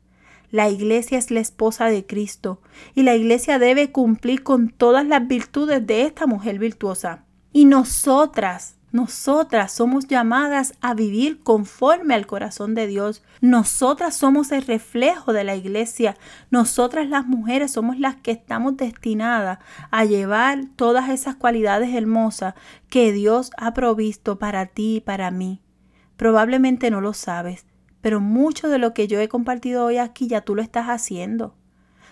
La 0.50 0.70
iglesia 0.70 1.18
es 1.18 1.30
la 1.30 1.40
esposa 1.40 1.86
de 1.86 2.06
Cristo 2.06 2.62
y 2.94 3.02
la 3.02 3.14
iglesia 3.14 3.58
debe 3.58 3.92
cumplir 3.92 4.42
con 4.42 4.70
todas 4.70 5.06
las 5.06 5.26
virtudes 5.28 5.86
de 5.86 6.02
esta 6.02 6.26
mujer 6.26 6.58
virtuosa. 6.58 7.24
Y 7.52 7.66
nosotras, 7.66 8.76
nosotras 8.90 9.72
somos 9.72 10.06
llamadas 10.06 10.72
a 10.80 10.94
vivir 10.94 11.42
conforme 11.42 12.14
al 12.14 12.26
corazón 12.26 12.74
de 12.74 12.86
Dios. 12.86 13.22
Nosotras 13.42 14.16
somos 14.16 14.50
el 14.50 14.62
reflejo 14.62 15.34
de 15.34 15.44
la 15.44 15.54
iglesia. 15.54 16.16
Nosotras 16.50 17.10
las 17.10 17.26
mujeres 17.26 17.72
somos 17.72 17.98
las 17.98 18.16
que 18.16 18.30
estamos 18.30 18.78
destinadas 18.78 19.58
a 19.90 20.06
llevar 20.06 20.60
todas 20.76 21.10
esas 21.10 21.36
cualidades 21.36 21.94
hermosas 21.94 22.54
que 22.88 23.12
Dios 23.12 23.50
ha 23.58 23.74
provisto 23.74 24.38
para 24.38 24.64
ti 24.64 24.96
y 24.96 25.00
para 25.00 25.30
mí. 25.30 25.60
Probablemente 26.16 26.90
no 26.90 27.02
lo 27.02 27.12
sabes, 27.12 27.66
pero 28.00 28.20
mucho 28.20 28.68
de 28.68 28.78
lo 28.78 28.94
que 28.94 29.08
yo 29.08 29.20
he 29.20 29.28
compartido 29.28 29.84
hoy 29.84 29.98
aquí 29.98 30.26
ya 30.28 30.40
tú 30.42 30.54
lo 30.54 30.62
estás 30.62 30.86
haciendo. 30.86 31.54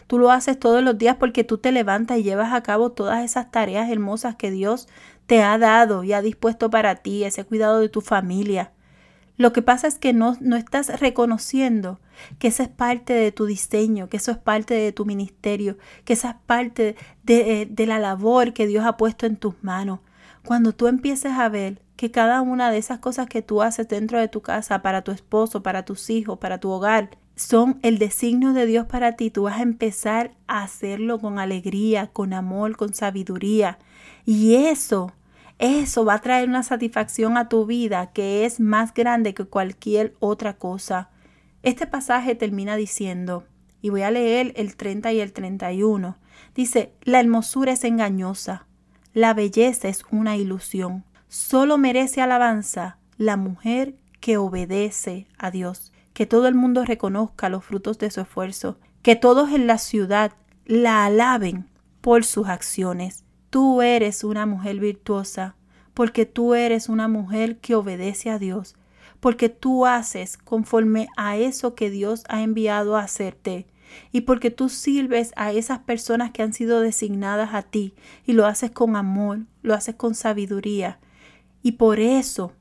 Tú 0.06 0.18
lo 0.18 0.30
haces 0.30 0.58
todos 0.58 0.82
los 0.82 0.98
días 0.98 1.16
porque 1.16 1.44
tú 1.44 1.58
te 1.58 1.72
levantas 1.72 2.18
y 2.18 2.22
llevas 2.22 2.52
a 2.52 2.62
cabo 2.62 2.92
todas 2.92 3.24
esas 3.24 3.50
tareas 3.50 3.90
hermosas 3.90 4.36
que 4.36 4.50
Dios 4.50 4.88
te 5.26 5.42
ha 5.42 5.58
dado 5.58 6.04
y 6.04 6.12
ha 6.12 6.22
dispuesto 6.22 6.70
para 6.70 6.96
ti, 6.96 7.24
ese 7.24 7.44
cuidado 7.44 7.80
de 7.80 7.88
tu 7.88 8.00
familia. 8.00 8.72
Lo 9.36 9.52
que 9.52 9.62
pasa 9.62 9.86
es 9.86 9.98
que 9.98 10.12
no, 10.12 10.36
no 10.40 10.56
estás 10.56 11.00
reconociendo 11.00 12.00
que 12.38 12.48
esa 12.48 12.62
es 12.62 12.68
parte 12.68 13.12
de 13.12 13.32
tu 13.32 13.44
diseño, 13.44 14.08
que 14.08 14.16
eso 14.16 14.30
es 14.30 14.38
parte 14.38 14.74
de 14.74 14.92
tu 14.92 15.04
ministerio, 15.04 15.76
que 16.04 16.14
esa 16.14 16.30
es 16.30 16.36
parte 16.46 16.96
de, 17.24 17.66
de 17.68 17.86
la 17.86 17.98
labor 17.98 18.54
que 18.54 18.66
Dios 18.66 18.86
ha 18.86 18.96
puesto 18.96 19.26
en 19.26 19.36
tus 19.36 19.54
manos. 19.62 20.00
Cuando 20.46 20.72
tú 20.72 20.86
empieces 20.86 21.32
a 21.32 21.48
ver 21.48 21.82
que 21.96 22.12
cada 22.12 22.40
una 22.40 22.70
de 22.70 22.78
esas 22.78 23.00
cosas 23.00 23.26
que 23.26 23.42
tú 23.42 23.62
haces 23.62 23.88
dentro 23.88 24.20
de 24.20 24.28
tu 24.28 24.42
casa, 24.42 24.80
para 24.80 25.02
tu 25.02 25.10
esposo, 25.10 25.64
para 25.64 25.84
tus 25.84 26.08
hijos, 26.08 26.38
para 26.38 26.60
tu 26.60 26.70
hogar, 26.70 27.18
son 27.34 27.80
el 27.82 27.98
designio 27.98 28.52
de 28.52 28.64
Dios 28.64 28.86
para 28.86 29.16
ti. 29.16 29.32
Tú 29.32 29.42
vas 29.42 29.58
a 29.58 29.62
empezar 29.62 30.36
a 30.46 30.62
hacerlo 30.62 31.18
con 31.18 31.40
alegría, 31.40 32.06
con 32.12 32.32
amor, 32.32 32.76
con 32.76 32.94
sabiduría. 32.94 33.78
Y 34.24 34.54
eso, 34.54 35.12
eso 35.58 36.04
va 36.04 36.14
a 36.14 36.20
traer 36.20 36.48
una 36.48 36.62
satisfacción 36.62 37.36
a 37.36 37.48
tu 37.48 37.66
vida 37.66 38.12
que 38.12 38.44
es 38.44 38.60
más 38.60 38.94
grande 38.94 39.34
que 39.34 39.46
cualquier 39.46 40.14
otra 40.20 40.58
cosa. 40.58 41.10
Este 41.64 41.88
pasaje 41.88 42.36
termina 42.36 42.76
diciendo, 42.76 43.42
y 43.82 43.90
voy 43.90 44.02
a 44.02 44.12
leer 44.12 44.52
el 44.54 44.76
30 44.76 45.12
y 45.12 45.18
el 45.18 45.32
31, 45.32 46.18
dice, 46.54 46.92
la 47.02 47.18
hermosura 47.18 47.72
es 47.72 47.82
engañosa, 47.82 48.65
la 49.16 49.32
belleza 49.32 49.88
es 49.88 50.04
una 50.10 50.36
ilusión. 50.36 51.02
Solo 51.28 51.78
merece 51.78 52.20
alabanza 52.20 52.98
la 53.16 53.38
mujer 53.38 53.94
que 54.20 54.36
obedece 54.36 55.26
a 55.38 55.50
Dios. 55.50 55.90
Que 56.12 56.26
todo 56.26 56.48
el 56.48 56.54
mundo 56.54 56.84
reconozca 56.84 57.48
los 57.48 57.64
frutos 57.64 57.96
de 57.96 58.10
su 58.10 58.20
esfuerzo. 58.20 58.78
Que 59.00 59.16
todos 59.16 59.52
en 59.52 59.66
la 59.66 59.78
ciudad 59.78 60.32
la 60.66 61.06
alaben 61.06 61.66
por 62.02 62.26
sus 62.26 62.46
acciones. 62.46 63.24
Tú 63.48 63.80
eres 63.80 64.22
una 64.22 64.44
mujer 64.44 64.80
virtuosa 64.80 65.56
porque 65.94 66.26
tú 66.26 66.52
eres 66.52 66.90
una 66.90 67.08
mujer 67.08 67.56
que 67.56 67.74
obedece 67.74 68.28
a 68.28 68.38
Dios, 68.38 68.76
porque 69.20 69.48
tú 69.48 69.86
haces 69.86 70.36
conforme 70.36 71.08
a 71.16 71.38
eso 71.38 71.74
que 71.74 71.88
Dios 71.88 72.24
ha 72.28 72.42
enviado 72.42 72.98
a 72.98 73.04
hacerte 73.04 73.66
y 74.12 74.22
porque 74.22 74.50
tú 74.50 74.68
sirves 74.68 75.32
a 75.36 75.52
esas 75.52 75.80
personas 75.80 76.30
que 76.30 76.42
han 76.42 76.52
sido 76.52 76.80
designadas 76.80 77.54
a 77.54 77.62
ti 77.62 77.94
y 78.24 78.32
lo 78.32 78.46
haces 78.46 78.70
con 78.70 78.96
amor, 78.96 79.40
lo 79.62 79.74
haces 79.74 79.94
con 79.94 80.14
sabiduría 80.14 80.98
y 81.62 81.72
por 81.72 81.98
eso 81.98 82.52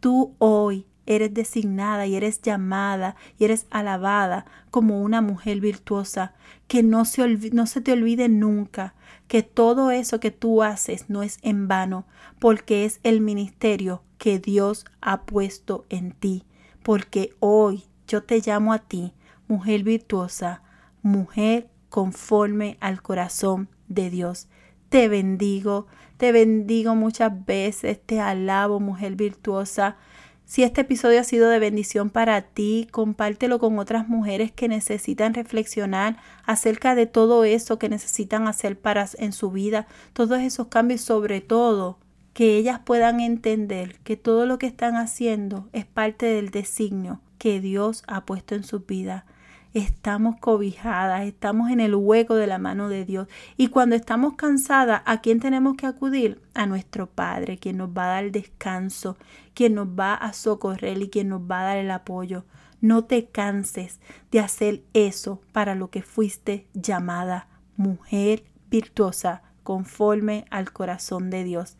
tú 0.00 0.34
hoy 0.38 0.86
eres 1.06 1.34
designada 1.34 2.06
y 2.06 2.16
eres 2.16 2.40
llamada 2.42 3.16
y 3.38 3.44
eres 3.44 3.66
alabada 3.70 4.46
como 4.70 5.02
una 5.02 5.20
mujer 5.20 5.60
virtuosa. 5.60 6.34
Que 6.68 6.82
no 6.82 7.04
se, 7.04 7.26
no 7.52 7.66
se 7.66 7.80
te 7.80 7.92
olvide 7.92 8.28
nunca 8.28 8.94
que 9.28 9.42
todo 9.42 9.90
eso 9.90 10.20
que 10.20 10.30
tú 10.30 10.62
haces 10.62 11.08
no 11.08 11.22
es 11.22 11.38
en 11.42 11.68
vano, 11.68 12.04
porque 12.38 12.84
es 12.84 13.00
el 13.02 13.20
ministerio 13.20 14.02
que 14.18 14.38
Dios 14.38 14.84
ha 15.00 15.22
puesto 15.22 15.86
en 15.88 16.12
ti. 16.12 16.44
Porque 16.82 17.34
hoy 17.40 17.84
yo 18.06 18.22
te 18.22 18.40
llamo 18.44 18.72
a 18.72 18.80
ti, 18.80 19.14
mujer 19.52 19.82
virtuosa, 19.82 20.62
mujer 21.02 21.68
conforme 21.90 22.78
al 22.80 23.02
corazón 23.02 23.68
de 23.86 24.08
Dios. 24.08 24.48
Te 24.88 25.08
bendigo, 25.08 25.86
te 26.16 26.32
bendigo 26.32 26.94
muchas 26.94 27.44
veces, 27.44 28.00
te 28.00 28.18
alabo, 28.18 28.80
mujer 28.80 29.14
virtuosa. 29.14 29.98
Si 30.46 30.62
este 30.62 30.80
episodio 30.80 31.20
ha 31.20 31.24
sido 31.24 31.50
de 31.50 31.58
bendición 31.58 32.08
para 32.08 32.40
ti, 32.40 32.88
compártelo 32.90 33.58
con 33.58 33.78
otras 33.78 34.08
mujeres 34.08 34.52
que 34.52 34.68
necesitan 34.68 35.34
reflexionar 35.34 36.16
acerca 36.46 36.94
de 36.94 37.04
todo 37.04 37.44
eso 37.44 37.78
que 37.78 37.90
necesitan 37.90 38.48
hacer 38.48 38.78
para 38.78 39.06
en 39.18 39.34
su 39.34 39.50
vida, 39.50 39.86
todos 40.14 40.40
esos 40.40 40.68
cambios, 40.68 41.02
sobre 41.02 41.42
todo 41.42 41.98
que 42.32 42.56
ellas 42.56 42.80
puedan 42.82 43.20
entender 43.20 43.98
que 43.98 44.16
todo 44.16 44.46
lo 44.46 44.58
que 44.58 44.66
están 44.66 44.96
haciendo 44.96 45.68
es 45.74 45.84
parte 45.84 46.24
del 46.24 46.48
designio 46.48 47.20
que 47.36 47.60
Dios 47.60 48.02
ha 48.06 48.24
puesto 48.24 48.54
en 48.54 48.64
su 48.64 48.80
vida 48.80 49.26
estamos 49.74 50.36
cobijadas, 50.38 51.22
estamos 51.22 51.70
en 51.70 51.80
el 51.80 51.94
hueco 51.94 52.34
de 52.34 52.46
la 52.46 52.58
mano 52.58 52.88
de 52.88 53.04
Dios. 53.04 53.28
Y 53.56 53.68
cuando 53.68 53.96
estamos 53.96 54.34
cansadas, 54.34 55.02
¿a 55.06 55.20
quién 55.20 55.40
tenemos 55.40 55.76
que 55.76 55.86
acudir? 55.86 56.40
A 56.54 56.66
nuestro 56.66 57.06
Padre, 57.06 57.58
quien 57.58 57.78
nos 57.78 57.90
va 57.90 58.04
a 58.04 58.22
dar 58.22 58.30
descanso, 58.30 59.16
quien 59.54 59.74
nos 59.74 59.88
va 59.88 60.14
a 60.14 60.32
socorrer 60.32 61.00
y 61.00 61.08
quien 61.08 61.28
nos 61.28 61.42
va 61.42 61.60
a 61.60 61.64
dar 61.64 61.78
el 61.78 61.90
apoyo. 61.90 62.44
No 62.80 63.04
te 63.04 63.26
canses 63.26 64.00
de 64.30 64.40
hacer 64.40 64.82
eso 64.92 65.40
para 65.52 65.74
lo 65.74 65.90
que 65.90 66.02
fuiste 66.02 66.66
llamada 66.74 67.48
mujer 67.76 68.44
virtuosa 68.70 69.42
conforme 69.62 70.44
al 70.50 70.72
corazón 70.72 71.30
de 71.30 71.44
Dios. 71.44 71.76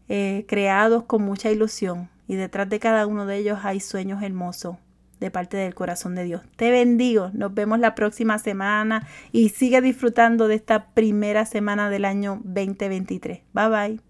eh, 0.09 0.45
creados 0.47 1.03
con 1.03 1.23
mucha 1.23 1.51
ilusión 1.51 2.11
y 2.29 2.37
detrás 2.37 2.69
de 2.69 2.79
cada 2.79 3.09
uno 3.09 3.27
de 3.27 3.39
ellos 3.39 3.59
hay 3.65 3.81
sueños 3.81 4.23
hermosos 4.23 4.77
de 5.19 5.33
parte 5.33 5.57
del 5.57 5.75
corazón 5.75 6.15
de 6.15 6.23
Dios. 6.23 6.43
Te 6.55 6.71
bendigo, 6.71 7.33
nos 7.33 7.53
vemos 7.53 7.81
la 7.81 7.97
próxima 7.97 8.39
semana 8.39 9.05
y 9.33 9.49
sigue 9.49 9.81
disfrutando 9.81 10.47
de 10.47 10.55
esta 10.55 10.91
primera 10.91 11.45
semana 11.45 11.91
del 11.91 12.05
año 12.05 12.41
2023. 12.45 13.41
Bye 13.53 13.69
bye. 13.69 14.07